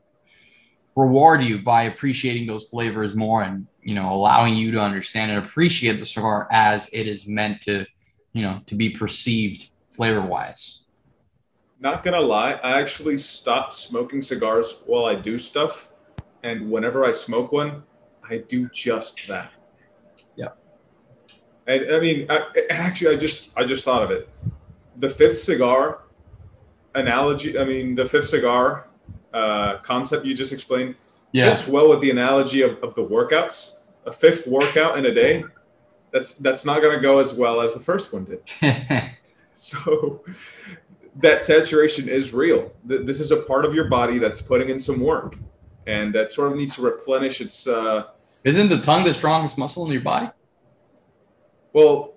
reward 0.96 1.42
you 1.42 1.60
by 1.60 1.84
appreciating 1.84 2.46
those 2.46 2.66
flavors 2.68 3.16
more 3.16 3.42
and 3.44 3.68
you 3.82 3.96
know 3.96 4.12
allowing 4.12 4.56
you 4.56 4.72
to 4.72 4.80
understand 4.82 5.32
and 5.32 5.46
appreciate 5.46 5.98
the 6.00 6.06
cigar 6.06 6.48
as 6.52 6.90
it 6.94 7.08
is 7.08 7.26
meant 7.28 7.62
to 7.62 7.86
you 8.34 8.42
know 8.42 8.60
to 8.66 8.76
be 8.76 8.90
perceived 8.90 9.72
flavor 9.96 10.22
wise 10.22 10.86
Not 11.80 12.04
gonna 12.04 12.20
lie, 12.36 12.54
I 12.64 12.82
actually 12.82 13.18
stopped 13.18 13.74
smoking 13.76 14.22
cigars 14.22 14.84
while 14.86 15.06
I 15.06 15.16
do 15.16 15.38
stuff, 15.38 15.90
and 16.44 16.70
whenever 16.70 17.06
I 17.06 17.12
smoke 17.12 17.52
one, 17.52 17.84
I 18.30 18.38
do 18.38 18.70
just 18.70 19.28
that. 19.28 19.52
Yeah. 20.36 20.50
And 21.68 21.94
I 21.94 22.00
mean, 22.00 22.28
I, 22.30 22.48
actually, 22.70 23.16
I 23.16 23.20
just 23.20 23.58
I 23.58 23.64
just 23.64 23.86
thought 23.86 24.04
of 24.04 24.12
it. 24.12 24.30
The 24.98 25.10
fifth 25.10 25.40
cigar 25.40 26.02
analogy. 26.96 27.58
I 27.58 27.66
mean, 27.66 27.96
the 27.96 28.06
fifth 28.06 28.30
cigar 28.30 28.88
uh, 29.34 29.78
concept 29.78 30.26
you 30.26 30.36
just 30.36 30.54
explained 30.54 30.96
fits 31.34 31.68
well 31.68 31.90
with 31.90 32.02
the 32.02 32.12
analogy 32.12 32.62
of, 32.62 32.78
of 32.84 32.94
the 32.96 33.04
workouts. 33.04 33.80
A 34.06 34.12
fifth 34.12 34.48
workout 34.48 34.98
in 34.98 35.06
a 35.06 35.14
day. 35.14 35.44
That's 36.12 36.36
that's 36.36 36.66
not 36.66 36.82
gonna 36.82 37.00
go 37.00 37.20
as 37.20 37.34
well 37.34 37.62
as 37.62 37.74
the 37.74 37.80
first 37.80 38.14
one 38.14 38.26
did. 38.26 38.42
So 39.54 40.24
that 41.18 41.42
saturation 41.42 42.10
is 42.10 42.34
real. 42.34 42.72
This 42.84 43.20
is 43.20 43.32
a 43.32 43.38
part 43.38 43.66
of 43.66 43.74
your 43.74 43.88
body 43.88 44.18
that's 44.18 44.42
putting 44.42 44.70
in 44.70 44.80
some 44.80 45.00
work, 45.00 45.38
and 45.88 46.14
that 46.14 46.32
sort 46.32 46.52
of 46.52 46.58
needs 46.58 46.76
to 46.76 46.82
replenish 46.82 47.42
its 47.42 47.68
uh, 47.68 48.04
Isn't 48.44 48.70
the 48.70 48.80
tongue 48.80 49.04
the 49.04 49.14
strongest 49.14 49.58
muscle 49.58 49.86
in 49.86 49.92
your 49.92 50.02
body? 50.02 50.30
Well, 51.74 52.14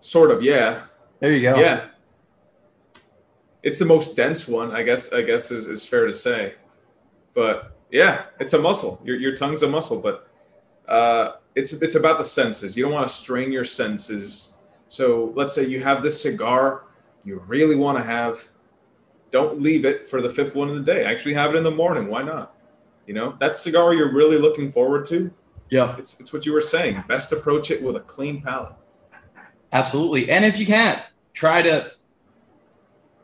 sort 0.00 0.30
of, 0.30 0.42
yeah. 0.42 0.82
There 1.20 1.32
you 1.32 1.42
go. 1.42 1.58
Yeah. 1.58 1.86
It's 3.62 3.78
the 3.78 3.84
most 3.84 4.16
dense 4.16 4.48
one, 4.48 4.72
I 4.72 4.82
guess. 4.82 5.12
I 5.12 5.22
guess 5.22 5.50
is, 5.50 5.66
is 5.66 5.86
fair 5.86 6.06
to 6.06 6.12
say, 6.12 6.54
but 7.32 7.76
yeah, 7.90 8.24
it's 8.40 8.54
a 8.54 8.58
muscle. 8.58 9.00
Your 9.04 9.16
your 9.16 9.36
tongue's 9.36 9.62
a 9.62 9.68
muscle, 9.68 10.00
but 10.00 10.28
uh, 10.88 11.34
it's 11.54 11.72
it's 11.74 11.94
about 11.94 12.18
the 12.18 12.24
senses. 12.24 12.76
You 12.76 12.82
don't 12.82 12.92
want 12.92 13.06
to 13.06 13.12
strain 13.12 13.52
your 13.52 13.64
senses. 13.64 14.54
So 14.88 15.32
let's 15.36 15.54
say 15.54 15.64
you 15.64 15.80
have 15.80 16.02
this 16.02 16.20
cigar 16.20 16.86
you 17.24 17.42
really 17.46 17.76
want 17.76 17.98
to 17.98 18.04
have. 18.04 18.40
Don't 19.30 19.60
leave 19.60 19.84
it 19.84 20.08
for 20.08 20.20
the 20.20 20.28
fifth 20.28 20.54
one 20.54 20.68
of 20.68 20.76
the 20.76 20.82
day. 20.82 21.04
Actually, 21.04 21.34
have 21.34 21.54
it 21.54 21.56
in 21.56 21.64
the 21.64 21.70
morning. 21.70 22.08
Why 22.08 22.22
not? 22.22 22.54
You 23.06 23.14
know 23.14 23.36
that 23.40 23.56
cigar 23.56 23.94
you're 23.94 24.12
really 24.12 24.38
looking 24.38 24.70
forward 24.70 25.06
to. 25.06 25.32
Yeah. 25.70 25.96
It's 25.96 26.20
it's 26.20 26.32
what 26.32 26.44
you 26.46 26.52
were 26.52 26.60
saying. 26.60 27.02
Best 27.08 27.32
approach 27.32 27.70
it 27.70 27.82
with 27.82 27.96
a 27.96 28.00
clean 28.00 28.42
palate. 28.42 28.74
Absolutely. 29.72 30.30
And 30.30 30.44
if 30.44 30.58
you 30.58 30.66
can't, 30.66 31.02
try 31.32 31.62
to 31.62 31.92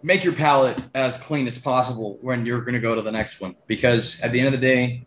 make 0.02 0.24
your 0.24 0.32
palate 0.32 0.78
as 0.94 1.18
clean 1.18 1.46
as 1.46 1.58
possible 1.58 2.18
when 2.22 2.46
you're 2.46 2.60
going 2.60 2.74
to 2.74 2.80
go 2.80 2.94
to 2.94 3.02
the 3.02 3.12
next 3.12 3.40
one. 3.40 3.54
Because 3.66 4.20
at 4.22 4.32
the 4.32 4.38
end 4.38 4.46
of 4.46 4.52
the 4.52 4.66
day, 4.66 5.06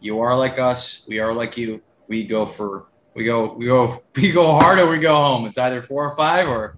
you 0.00 0.20
are 0.20 0.36
like 0.36 0.58
us. 0.58 1.06
We 1.08 1.18
are 1.20 1.32
like 1.32 1.56
you. 1.56 1.82
We 2.08 2.26
go 2.26 2.46
for, 2.46 2.86
we 3.14 3.24
go, 3.24 3.52
we 3.52 3.66
go, 3.66 4.02
we 4.16 4.32
go 4.32 4.52
hard 4.58 4.78
or 4.78 4.88
we 4.88 4.98
go 4.98 5.14
home. 5.14 5.46
It's 5.46 5.58
either 5.58 5.82
four 5.82 6.04
or 6.04 6.16
five 6.16 6.48
or 6.48 6.76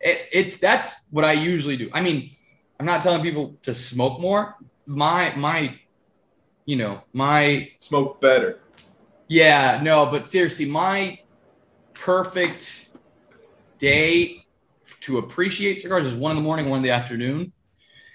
it, 0.00 0.28
it's, 0.32 0.58
that's 0.58 1.06
what 1.10 1.24
I 1.24 1.32
usually 1.32 1.76
do. 1.76 1.90
I 1.92 2.00
mean, 2.00 2.30
I'm 2.78 2.86
not 2.86 3.02
telling 3.02 3.22
people 3.22 3.56
to 3.62 3.74
smoke 3.74 4.20
more. 4.20 4.56
My, 4.86 5.34
my, 5.36 5.78
you 6.64 6.76
know, 6.76 7.02
my 7.12 7.70
Smoke 7.76 8.20
better. 8.20 8.60
yeah, 9.28 9.80
no, 9.82 10.06
but 10.06 10.28
seriously, 10.28 10.66
my 10.66 11.18
perfect 11.92 12.88
day 13.78 14.44
to 15.00 15.18
appreciate 15.18 15.80
cigars 15.80 16.06
is 16.06 16.14
one 16.14 16.30
in 16.30 16.36
the 16.36 16.42
morning, 16.42 16.68
one 16.68 16.78
in 16.78 16.82
the 16.82 16.90
afternoon. 16.90 17.52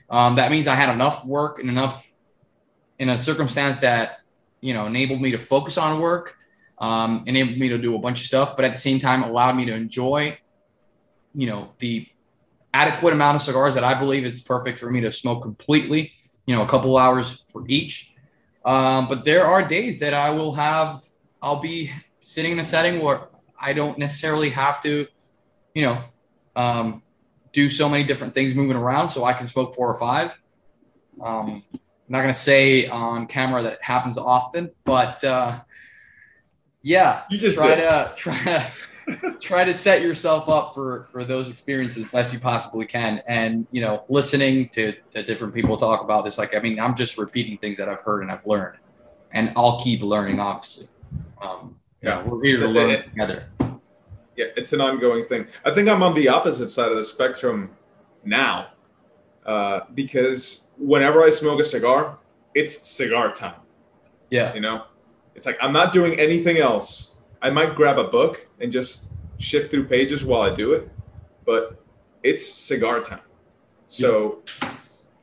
Um, 0.09 0.35
that 0.37 0.49
means 0.51 0.67
I 0.67 0.75
had 0.75 0.93
enough 0.93 1.25
work 1.25 1.59
and 1.59 1.69
enough 1.69 2.11
in 2.97 3.09
a 3.09 3.17
circumstance 3.17 3.79
that 3.79 4.19
you 4.61 4.73
know 4.73 4.87
enabled 4.87 5.21
me 5.21 5.31
to 5.31 5.37
focus 5.37 5.77
on 5.77 6.01
work, 6.01 6.35
um, 6.79 7.23
enabled 7.27 7.57
me 7.57 7.69
to 7.69 7.77
do 7.77 7.95
a 7.95 7.99
bunch 7.99 8.21
of 8.21 8.25
stuff, 8.25 8.55
but 8.55 8.65
at 8.65 8.73
the 8.73 8.79
same 8.79 8.99
time 8.99 9.23
allowed 9.23 9.55
me 9.55 9.65
to 9.65 9.73
enjoy, 9.73 10.37
you 11.35 11.47
know, 11.47 11.69
the 11.77 12.07
adequate 12.73 13.13
amount 13.13 13.35
of 13.35 13.41
cigars 13.41 13.75
that 13.75 13.83
I 13.83 13.93
believe 13.93 14.25
it's 14.25 14.41
perfect 14.41 14.79
for 14.79 14.89
me 14.89 15.01
to 15.01 15.11
smoke 15.11 15.43
completely. 15.43 16.13
You 16.45 16.55
know, 16.55 16.63
a 16.63 16.67
couple 16.67 16.97
hours 16.97 17.43
for 17.51 17.63
each. 17.67 18.15
Um, 18.69 19.07
but 19.07 19.25
there 19.25 19.47
are 19.47 19.67
days 19.67 19.99
that 19.99 20.13
I 20.13 20.29
will 20.29 20.53
have, 20.53 21.01
I'll 21.41 21.59
be 21.59 21.91
sitting 22.19 22.51
in 22.51 22.59
a 22.59 22.63
setting 22.63 23.01
where 23.01 23.29
I 23.59 23.73
don't 23.73 23.97
necessarily 23.97 24.51
have 24.51 24.79
to, 24.83 25.07
you 25.73 25.81
know, 25.81 26.03
um, 26.55 27.01
do 27.51 27.67
so 27.67 27.89
many 27.89 28.03
different 28.03 28.35
things 28.35 28.53
moving 28.53 28.77
around 28.77 29.09
so 29.09 29.23
I 29.23 29.33
can 29.33 29.47
smoke 29.47 29.73
four 29.73 29.91
or 29.91 29.99
five. 29.99 30.39
Um, 31.19 31.63
I'm 31.73 31.79
not 32.09 32.19
going 32.19 32.27
to 32.33 32.39
say 32.39 32.85
on 32.87 33.25
camera 33.25 33.63
that 33.63 33.73
it 33.73 33.83
happens 33.83 34.19
often, 34.19 34.69
but 34.83 35.23
uh, 35.23 35.61
yeah, 36.83 37.23
You 37.31 37.39
just 37.39 37.55
try 37.55 37.73
did. 37.73 37.89
to 37.89 38.13
try, 38.17 38.71
try 39.39 39.63
to 39.63 39.73
set 39.73 40.01
yourself 40.01 40.49
up 40.49 40.73
for 40.73 41.03
for 41.05 41.23
those 41.23 41.49
experiences 41.49 42.09
best 42.09 42.33
you 42.33 42.39
possibly 42.39 42.85
can. 42.85 43.21
And 43.27 43.67
you 43.71 43.81
know 43.81 44.03
listening 44.09 44.69
to 44.69 44.93
to 45.11 45.23
different 45.23 45.53
people 45.53 45.77
talk 45.77 46.03
about 46.03 46.25
this 46.25 46.37
like 46.37 46.55
i 46.55 46.59
mean 46.59 46.79
i'm 46.79 46.95
just 46.95 47.17
repeating 47.17 47.57
things 47.57 47.77
that 47.77 47.89
i've 47.89 48.01
heard 48.01 48.21
and 48.21 48.31
i've 48.31 48.45
learned. 48.45 48.77
And 49.31 49.53
i'll 49.55 49.79
keep 49.79 50.01
learning 50.01 50.39
obviously 50.39 50.87
um 51.41 51.75
yeah. 52.01 52.23
we're 52.23 52.43
here 52.43 52.57
to 52.57 52.67
learn 52.67 52.89
the- 52.89 53.03
together. 53.03 53.45
Yeah, 54.35 54.45
it's 54.55 54.71
an 54.71 54.79
ongoing 54.79 55.25
thing. 55.25 55.47
I 55.65 55.71
think 55.71 55.89
I'm 55.89 56.01
on 56.01 56.13
the 56.13 56.29
opposite 56.29 56.69
side 56.69 56.91
of 56.91 56.97
the 56.97 57.03
spectrum 57.03 57.71
now 58.23 58.69
uh, 59.45 59.81
because 59.93 60.69
whenever 60.77 61.23
I 61.23 61.29
smoke 61.29 61.59
a 61.59 61.63
cigar, 61.63 62.17
it's 62.55 62.87
cigar 62.87 63.33
time. 63.33 63.59
yeah. 64.29 64.53
You 64.53 64.61
know, 64.61 64.85
it's 65.35 65.45
like 65.45 65.57
I'm 65.61 65.73
not 65.73 65.91
doing 65.91 66.17
anything 66.19 66.57
else. 66.57 67.08
I 67.41 67.49
might 67.49 67.75
grab 67.75 67.97
a 67.97 68.03
book 68.05 68.47
and 68.59 68.71
just 68.71 69.11
shift 69.37 69.71
through 69.71 69.85
pages 69.85 70.25
while 70.25 70.41
I 70.41 70.53
do 70.53 70.73
it, 70.73 70.89
but 71.45 71.81
it's 72.23 72.45
cigar 72.51 73.01
time. 73.01 73.21
So 73.87 74.43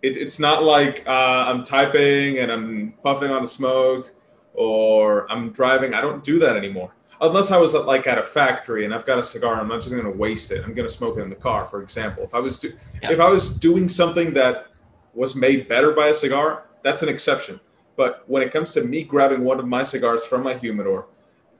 it, 0.02 0.16
it's 0.16 0.38
not 0.38 0.64
like 0.64 1.05
uh, 1.07 1.11
I'm 1.48 1.62
typing 1.62 2.38
and 2.38 2.50
I'm 2.50 2.94
puffing 3.02 3.31
on 3.31 3.42
the 3.42 3.48
smoke 3.48 4.12
or 4.55 5.31
I'm 5.31 5.50
driving. 5.52 5.94
I 5.94 6.00
don't 6.00 6.24
do 6.24 6.38
that 6.40 6.57
anymore. 6.57 6.92
Unless 7.20 7.50
I 7.50 7.57
was 7.59 7.74
at, 7.74 7.87
like 7.87 8.07
at 8.07 8.18
a 8.18 8.22
factory 8.22 8.85
and 8.85 8.94
I've 8.94 9.07
got 9.07 9.18
a 9.18 9.22
cigar, 9.22 9.55
I'm 9.61 9.68
not 9.68 9.81
just 9.81 9.90
going 9.90 10.05
to 10.05 10.11
waste 10.11 10.50
it. 10.50 10.64
I'm 10.64 10.74
going 10.74 10.88
to 10.88 10.92
smoke 10.92 11.16
it 11.18 11.22
in 11.22 11.29
the 11.31 11.35
car, 11.37 11.66
for 11.66 11.83
example. 11.83 12.24
If 12.24 12.35
I 12.35 12.40
was 12.40 12.59
do- 12.59 12.74
Yeah. 13.02 13.11
if 13.12 13.20
I 13.20 13.31
was 13.31 13.55
doing 13.59 13.88
something 13.88 14.33
that 14.35 14.66
was 15.14 15.35
made 15.35 15.68
better 15.68 15.92
by 15.92 16.09
a 16.09 16.14
cigar, 16.14 16.64
that's 16.83 17.02
an 17.02 17.09
exception. 17.09 17.61
But 17.96 18.24
when 18.26 18.42
it 18.42 18.52
comes 18.52 18.72
to 18.74 18.83
me 18.85 19.02
grabbing 19.02 19.44
one 19.44 19.59
of 19.59 19.66
my 19.66 19.83
cigars 19.83 20.24
from 20.26 20.42
my 20.42 20.55
humidor 20.55 21.07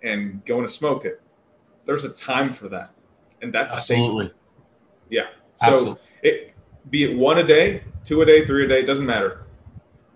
and 0.07 0.45
going 0.45 0.63
to 0.63 0.69
smoke 0.73 1.05
it, 1.05 1.21
there's 1.85 2.05
a 2.05 2.13
time 2.13 2.53
for 2.53 2.69
that, 2.69 2.91
and 3.43 3.53
that's 3.53 3.87
sacred. 3.87 4.05
absolutely 4.05 4.33
Yeah. 5.09 5.27
So 5.55 5.73
Absolutely. 5.73 6.01
it 6.23 6.55
be 6.91 7.05
it 7.05 7.17
one 7.17 7.39
a 7.39 7.45
day, 7.45 7.83
two 8.05 8.23
a 8.23 8.27
day, 8.27 8.45
three 8.45 8.65
a 8.65 8.69
day, 8.69 8.81
it 8.81 8.87
doesn't 8.87 9.07
matter. 9.07 9.47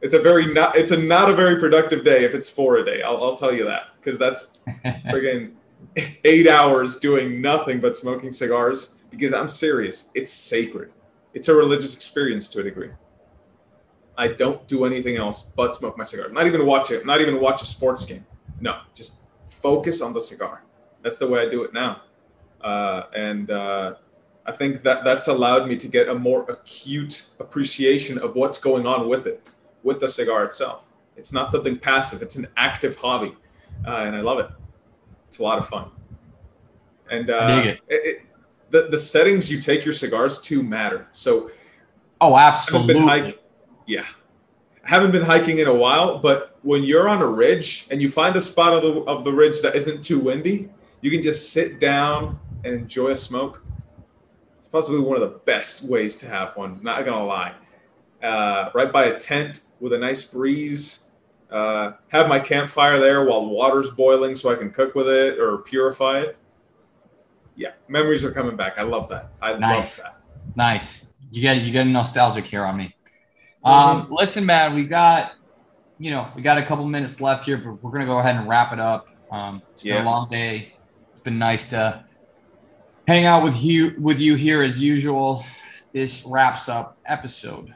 It's 0.02 0.14
a 0.14 0.18
very 0.18 0.52
not 0.52 0.76
it's 0.76 0.90
a 0.90 0.96
not 0.96 1.28
a 1.28 1.34
very 1.34 1.58
productive 1.58 2.04
day 2.04 2.24
if 2.24 2.34
it's 2.34 2.48
four 2.48 2.78
a 2.78 2.84
day. 2.84 3.02
I'll, 3.02 3.22
I'll 3.22 3.36
tell 3.36 3.54
you 3.54 3.64
that 3.64 3.88
because 3.96 4.18
that's 4.18 4.58
friggin' 4.84 5.52
eight 6.24 6.48
hours 6.48 6.98
doing 7.00 7.40
nothing 7.40 7.80
but 7.80 7.96
smoking 7.96 8.32
cigars. 8.32 8.96
Because 9.10 9.32
I'm 9.32 9.48
serious, 9.48 10.10
it's 10.14 10.32
sacred. 10.32 10.92
It's 11.34 11.48
a 11.48 11.54
religious 11.54 11.94
experience 11.94 12.48
to 12.50 12.60
a 12.60 12.62
degree. 12.62 12.90
I 14.16 14.28
don't 14.28 14.66
do 14.68 14.84
anything 14.84 15.16
else 15.16 15.42
but 15.42 15.74
smoke 15.74 15.98
my 15.98 16.04
cigar. 16.04 16.28
Not 16.28 16.46
even 16.46 16.64
watch 16.64 16.90
it. 16.90 17.04
Not 17.04 17.20
even 17.20 17.40
watch 17.40 17.62
a 17.62 17.66
sports 17.66 18.04
game. 18.04 18.24
No, 18.60 18.80
just 18.94 19.20
focus 19.50 20.00
on 20.00 20.12
the 20.12 20.20
cigar. 20.20 20.62
That's 21.02 21.18
the 21.18 21.28
way 21.28 21.40
I 21.40 21.48
do 21.48 21.62
it 21.64 21.72
now, 21.72 22.02
uh, 22.62 23.04
and 23.14 23.50
uh, 23.50 23.94
I 24.46 24.52
think 24.52 24.82
that 24.82 25.04
that's 25.04 25.28
allowed 25.28 25.68
me 25.68 25.76
to 25.76 25.88
get 25.88 26.08
a 26.08 26.14
more 26.14 26.42
acute 26.50 27.24
appreciation 27.38 28.18
of 28.18 28.34
what's 28.34 28.58
going 28.58 28.86
on 28.86 29.08
with 29.08 29.26
it, 29.26 29.46
with 29.82 30.00
the 30.00 30.08
cigar 30.08 30.44
itself. 30.44 30.92
It's 31.16 31.32
not 31.32 31.52
something 31.52 31.78
passive; 31.78 32.22
it's 32.22 32.36
an 32.36 32.48
active 32.56 32.96
hobby, 32.96 33.34
uh, 33.86 34.04
and 34.06 34.14
I 34.16 34.20
love 34.20 34.38
it. 34.38 34.48
It's 35.28 35.38
a 35.38 35.42
lot 35.42 35.58
of 35.58 35.68
fun. 35.68 35.90
And 37.10 37.30
uh, 37.30 37.62
it. 37.64 37.80
it- 37.88 38.26
the 38.70 38.82
the 38.82 38.98
settings 38.98 39.50
you 39.50 39.60
take 39.60 39.84
your 39.84 39.92
cigars 39.92 40.38
to 40.42 40.62
matter. 40.62 41.08
So 41.12 41.50
oh 42.20 42.34
I 42.34 42.42
haven't 42.42 42.86
been 42.86 42.96
absolutely 42.98 43.40
yeah, 43.86 44.06
I 44.84 44.88
haven't 44.88 45.10
been 45.10 45.22
hiking 45.22 45.58
in 45.58 45.66
a 45.66 45.74
while. 45.74 46.18
But 46.18 46.49
when 46.62 46.82
you're 46.82 47.08
on 47.08 47.22
a 47.22 47.26
ridge 47.26 47.86
and 47.90 48.00
you 48.02 48.08
find 48.08 48.36
a 48.36 48.40
spot 48.40 48.72
of 48.74 48.82
the 48.82 49.00
of 49.02 49.24
the 49.24 49.32
ridge 49.32 49.60
that 49.62 49.74
isn't 49.76 50.02
too 50.04 50.18
windy, 50.18 50.68
you 51.00 51.10
can 51.10 51.22
just 51.22 51.52
sit 51.52 51.80
down 51.80 52.38
and 52.64 52.74
enjoy 52.74 53.08
a 53.10 53.16
smoke. 53.16 53.62
It's 54.58 54.68
possibly 54.68 55.00
one 55.00 55.16
of 55.16 55.22
the 55.22 55.38
best 55.38 55.84
ways 55.84 56.16
to 56.16 56.28
have 56.28 56.56
one. 56.56 56.80
Not 56.82 57.04
gonna 57.04 57.24
lie, 57.24 57.54
uh, 58.22 58.70
right 58.74 58.92
by 58.92 59.06
a 59.06 59.18
tent 59.18 59.62
with 59.80 59.92
a 59.92 59.98
nice 59.98 60.24
breeze. 60.24 61.00
Uh, 61.50 61.92
have 62.08 62.28
my 62.28 62.38
campfire 62.38 63.00
there 63.00 63.24
while 63.24 63.44
water's 63.46 63.90
boiling, 63.90 64.36
so 64.36 64.52
I 64.52 64.54
can 64.54 64.70
cook 64.70 64.94
with 64.94 65.08
it 65.08 65.38
or 65.40 65.58
purify 65.58 66.20
it. 66.20 66.36
Yeah, 67.56 67.72
memories 67.88 68.22
are 68.24 68.30
coming 68.30 68.56
back. 68.56 68.78
I 68.78 68.82
love 68.82 69.08
that. 69.08 69.30
I 69.42 69.56
Nice. 69.58 69.98
love 69.98 70.12
that. 70.12 70.22
Nice. 70.56 71.08
You 71.32 71.42
get 71.42 71.62
you 71.62 71.72
get 71.72 71.86
nostalgic 71.86 72.44
here 72.46 72.64
on 72.64 72.76
me. 72.76 72.94
Um, 73.64 74.06
listen, 74.10 74.46
man, 74.46 74.74
we 74.74 74.84
got 74.84 75.32
you 76.00 76.10
know 76.10 76.28
we 76.34 76.42
got 76.42 76.58
a 76.58 76.64
couple 76.64 76.84
minutes 76.86 77.20
left 77.20 77.44
here, 77.44 77.58
but 77.58 77.82
we're 77.82 77.90
gonna 77.92 78.06
go 78.06 78.18
ahead 78.18 78.34
and 78.36 78.48
wrap 78.48 78.72
it 78.72 78.80
up. 78.80 79.06
Um, 79.30 79.62
it's 79.72 79.82
been 79.84 79.94
Yeah. 79.94 80.02
a 80.02 80.04
long 80.04 80.28
day. 80.30 80.74
It's 81.12 81.20
been 81.20 81.38
nice 81.38 81.68
to 81.70 82.02
hang 83.06 83.26
out 83.26 83.44
with 83.44 83.62
you 83.62 83.94
with 84.00 84.18
you 84.18 84.34
here 84.34 84.62
as 84.62 84.80
usual. 84.80 85.44
This 85.92 86.24
wraps 86.26 86.68
up 86.68 86.96
episode 87.06 87.74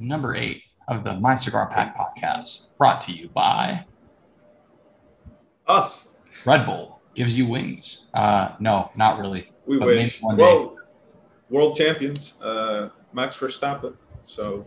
number 0.00 0.34
eight 0.34 0.62
of 0.88 1.04
the 1.04 1.14
My 1.14 1.36
Cigar 1.36 1.68
Pack 1.68 1.96
podcast, 1.96 2.76
brought 2.76 3.00
to 3.02 3.12
you 3.12 3.28
by 3.28 3.84
Us. 5.66 6.18
Red 6.44 6.66
Bull. 6.66 7.00
Gives 7.14 7.36
you 7.38 7.46
wings. 7.46 8.06
Uh, 8.14 8.52
no, 8.58 8.90
not 8.96 9.18
really. 9.20 9.52
We 9.66 9.78
wish. 9.78 10.20
Well, 10.22 10.76
world 11.50 11.76
champions, 11.76 12.40
uh, 12.42 12.88
Max 13.12 13.36
Verstappen. 13.36 13.94
So 14.24 14.66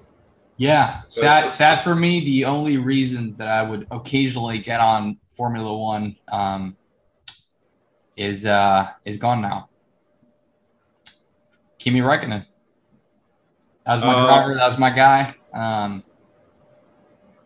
Yeah, 0.58 1.02
sad, 1.10 1.52
sad 1.54 1.82
for 1.82 1.96
me. 1.96 2.24
The 2.24 2.46
only 2.46 2.78
reason 2.78 3.36
that 3.38 3.48
I 3.48 3.62
would 3.62 3.88
occasionally 3.92 4.60
get 4.60 4.80
on 4.80 5.18
Formula 5.36 5.76
One 5.78 6.16
um, 6.32 6.78
is 8.16 8.46
uh, 8.46 8.90
is 9.06 9.18
gone 9.18 9.42
now. 9.42 9.70
Kimi 11.78 12.00
Räikkönen. 12.00 12.46
That 13.86 13.96
was 13.96 14.02
my 14.04 14.14
Uh, 14.14 14.26
driver. 14.28 14.56
That 14.56 14.68
was 14.68 14.78
my 14.78 14.90
guy. 14.92 15.36
Um, 15.54 16.04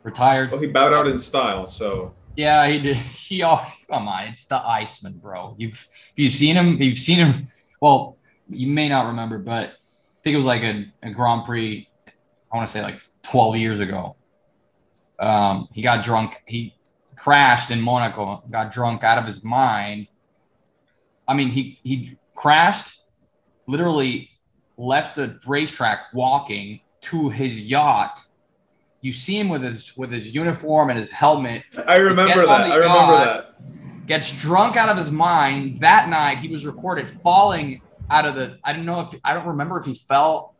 retired. 0.04 0.52
well, 0.52 0.62
he 0.62 0.68
bowed 0.68 0.94
out 0.94 1.08
in 1.08 1.18
style. 1.20 1.66
So 1.68 2.14
Yeah, 2.38 2.68
he 2.68 2.80
did. 2.80 2.96
He 3.30 3.42
always 3.44 3.74
come 3.90 4.08
on. 4.08 4.28
It's 4.28 4.46
the 4.46 4.58
Iceman, 4.66 5.14
bro. 5.20 5.56
You've 5.58 5.88
you've 6.16 6.34
seen 6.34 6.56
him. 6.56 6.82
You've 6.82 7.00
seen 7.00 7.18
him. 7.18 7.48
Well, 7.82 8.18
you 8.50 8.68
may 8.68 8.88
not 8.88 9.08
remember, 9.08 9.40
but 9.40 9.64
I 9.70 10.20
think 10.24 10.36
it 10.36 10.38
was 10.38 10.46
like 10.46 10.62
a, 10.64 10.86
a 11.04 11.12
Grand 11.12 11.46
Prix. 11.46 11.89
I 12.52 12.58
want 12.58 12.68
to 12.68 12.74
say 12.74 12.82
like 12.82 13.02
12 13.24 13.58
years 13.58 13.80
ago. 13.80 14.16
Um, 15.20 15.68
he 15.74 15.82
got 15.82 16.04
drunk. 16.04 16.42
He 16.46 16.76
crashed 17.16 17.72
in 17.72 17.82
Monaco. 17.82 18.44
Got 18.50 18.72
drunk 18.72 19.04
out 19.04 19.18
of 19.18 19.26
his 19.26 19.44
mind. 19.44 20.08
I 21.28 21.34
mean, 21.34 21.50
he 21.50 21.80
he 21.84 22.18
crashed. 22.36 23.02
Literally 23.68 24.32
left 24.78 25.16
the 25.16 25.38
racetrack 25.46 26.14
walking 26.14 26.80
to 27.02 27.30
his 27.30 27.70
yacht. 27.70 28.20
You 29.02 29.14
see 29.14 29.38
him 29.38 29.50
with 29.50 29.62
his 29.62 29.96
with 29.96 30.12
his 30.12 30.34
uniform 30.34 30.90
and 30.90 30.98
his 30.98 31.12
helmet 31.12 31.64
I 31.88 31.98
remember 31.98 32.46
that. 32.46 32.72
I 32.72 32.76
remember 32.76 33.14
yacht. 33.14 33.56
that. 33.60 34.08
gets 34.08 34.42
drunk 34.42 34.76
out 34.76 34.90
of 34.90 34.98
his 34.98 35.12
mind. 35.12 35.82
That 35.82 36.10
night, 36.10 36.40
he 36.40 36.48
was 36.48 36.66
recorded 36.66 37.08
falling 37.08 37.82
out 38.10 38.26
of 38.26 38.36
the. 38.36 38.58
I 38.64 38.74
don't 38.74 38.86
know 38.86 39.02
if 39.02 39.20
I 39.24 39.34
don't 39.34 39.48
remember 39.48 39.80
if 39.80 39.86
he 39.86 39.94
fell 39.94 40.56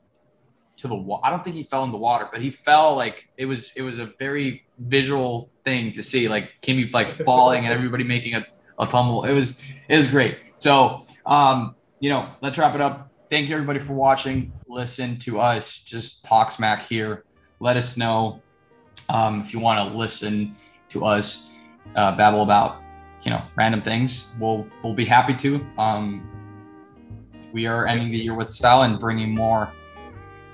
to 0.80 0.88
the 0.88 0.96
wall. 0.96 1.22
I 1.24 1.30
don't 1.30 1.44
think 1.44 1.56
he 1.56 1.64
fell 1.64 1.84
in 1.84 1.92
the 1.92 1.98
water, 1.98 2.28
but 2.32 2.42
he 2.42 2.50
fell 2.50 2.96
like 2.96 3.30
it 3.38 3.46
was. 3.46 3.74
It 3.76 3.82
was 3.82 4.00
a 4.00 4.08
very 4.20 4.66
visual 4.78 5.52
thing 5.64 5.92
to 5.94 6.04
see, 6.04 6.28
like 6.28 6.52
Kimi 6.62 6.86
like 6.86 7.10
falling 7.26 7.66
and 7.66 7.74
everybody 7.74 8.04
making 8.04 8.36
a, 8.36 8.46
a 8.78 8.88
tumble. 8.88 9.24
It 9.26 9.34
was 9.34 9.62
it 9.88 9.98
was 9.98 10.10
great. 10.10 10.38
So, 10.58 11.06
um, 11.26 11.76
you 12.00 12.10
know, 12.10 12.30
let's 12.42 12.58
wrap 12.58 12.76
it 12.76 12.82
up. 12.82 13.12
Thank 13.30 13.50
you 13.50 13.56
everybody 13.56 13.80
for 13.80 13.94
watching. 13.94 14.52
Listen 14.68 15.18
to 15.20 15.40
us. 15.40 15.84
Just 15.84 16.26
talk 16.26 16.52
smack 16.52 16.84
here. 16.88 17.24
Let 17.60 17.78
us 17.78 17.98
know 17.98 18.42
um, 19.10 19.42
if 19.42 19.54
you 19.54 19.60
want 19.60 19.92
to 19.92 19.98
listen 19.98 20.56
to 20.90 21.06
us 21.06 21.52
uh, 21.96 22.16
babble 22.16 22.44
about 22.44 22.82
you 23.24 23.32
know 23.32 23.42
random 23.56 23.82
things 23.82 24.32
we'll 24.40 24.66
we'll 24.84 24.94
be 24.94 25.06
happy 25.06 25.34
to 25.36 25.66
um 25.78 26.26
we 27.52 27.66
are 27.66 27.88
ending 27.88 28.12
the 28.12 28.18
year 28.18 28.36
with 28.36 28.50
style 28.50 28.84
and 28.84 29.00
bringing 29.00 29.34
more 29.34 29.74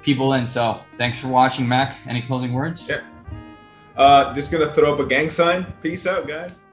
people 0.05 0.33
in 0.33 0.47
so 0.47 0.79
thanks 0.99 1.17
for 1.17 1.27
watching 1.29 1.67
mac 1.67 1.97
any 2.05 2.21
closing 2.21 2.53
words 2.53 2.87
Yeah. 2.87 3.01
Uh, 3.97 4.33
just 4.33 4.51
gonna 4.51 4.71
throw 4.73 4.93
up 4.93 4.99
a 4.99 5.05
gang 5.05 5.29
sign. 5.29 5.65
Peace 5.81 6.05
out, 6.05 6.27
guys. 6.27 6.63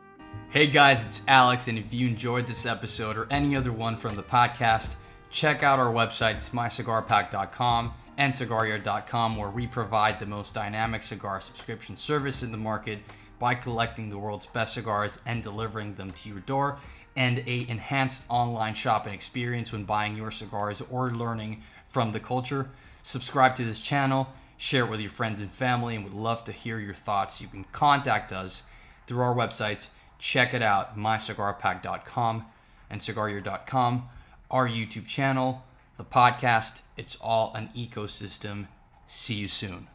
Hey 0.51 0.67
guys, 0.67 1.05
it's 1.05 1.23
Alex, 1.29 1.69
and 1.69 1.79
if 1.79 1.95
you 1.95 2.09
enjoyed 2.09 2.47
this 2.49 2.67
episode 2.67 3.17
or 3.17 3.29
any 3.31 3.55
other 3.55 3.71
one 3.71 3.97
from 3.97 4.17
the 4.17 4.25
podcast, 4.25 4.97
check 5.31 5.63
out 5.63 5.79
our 5.79 5.93
websites, 5.93 6.51
mycigarpack.com 6.51 7.95
and 8.19 8.35
cigaryard.com, 8.35 9.37
where 9.37 9.51
we 9.51 9.69
provide 9.69 10.19
the 10.19 10.27
most 10.27 10.53
dynamic 10.53 11.03
cigar 11.03 11.41
subscription 11.41 11.97
service 11.97 12.43
in 12.43 12.51
the 12.51 12.59
market 12.59 12.99
by 13.39 13.55
collecting 13.55 14.11
the 14.11 14.19
world's 14.19 14.47
best 14.47 14.75
cigars 14.75 15.21
and 15.25 15.43
delivering 15.45 15.95
them 15.95 16.11
to 16.11 16.29
your 16.29 16.41
door, 16.41 16.79
and 17.15 17.39
a 17.47 17.67
enhanced 17.69 18.25
online 18.29 18.75
shopping 18.75 19.15
experience 19.15 19.71
when 19.71 19.85
buying 19.85 20.17
your 20.17 20.33
cigars 20.33 20.83
or 20.91 21.13
learning 21.13 21.63
from 21.87 22.11
the 22.11 22.21
culture. 22.21 22.69
Subscribe 23.03 23.55
to 23.57 23.65
this 23.65 23.81
channel, 23.81 24.29
share 24.57 24.85
it 24.85 24.91
with 24.91 25.01
your 25.01 25.11
friends 25.11 25.41
and 25.41 25.51
family, 25.51 25.97
and 25.97 26.05
we'd 26.05 26.15
love 26.15 26.45
to 26.45 26.53
hear 26.53 26.79
your 26.79 26.95
thoughts. 26.95 27.41
You 27.41 27.49
can 27.49 27.65
contact 27.73 28.33
us 28.33 28.63
through 29.07 29.21
our 29.21 29.35
websites. 29.35 29.89
Check 30.19 30.55
it 30.55 30.63
out, 30.63 30.97
mycigarpack.com 30.97 32.47
and 32.89 33.01
cigaryard.com, 33.01 34.09
our 34.51 34.69
YouTube 34.69 35.07
channel, 35.07 35.65
the 35.97 36.05
podcast. 36.05 36.83
It's 36.97 37.17
all 37.21 37.53
an 37.55 37.71
ecosystem. 37.77 38.69
See 39.07 39.35
you 39.35 39.49
soon. 39.49 39.89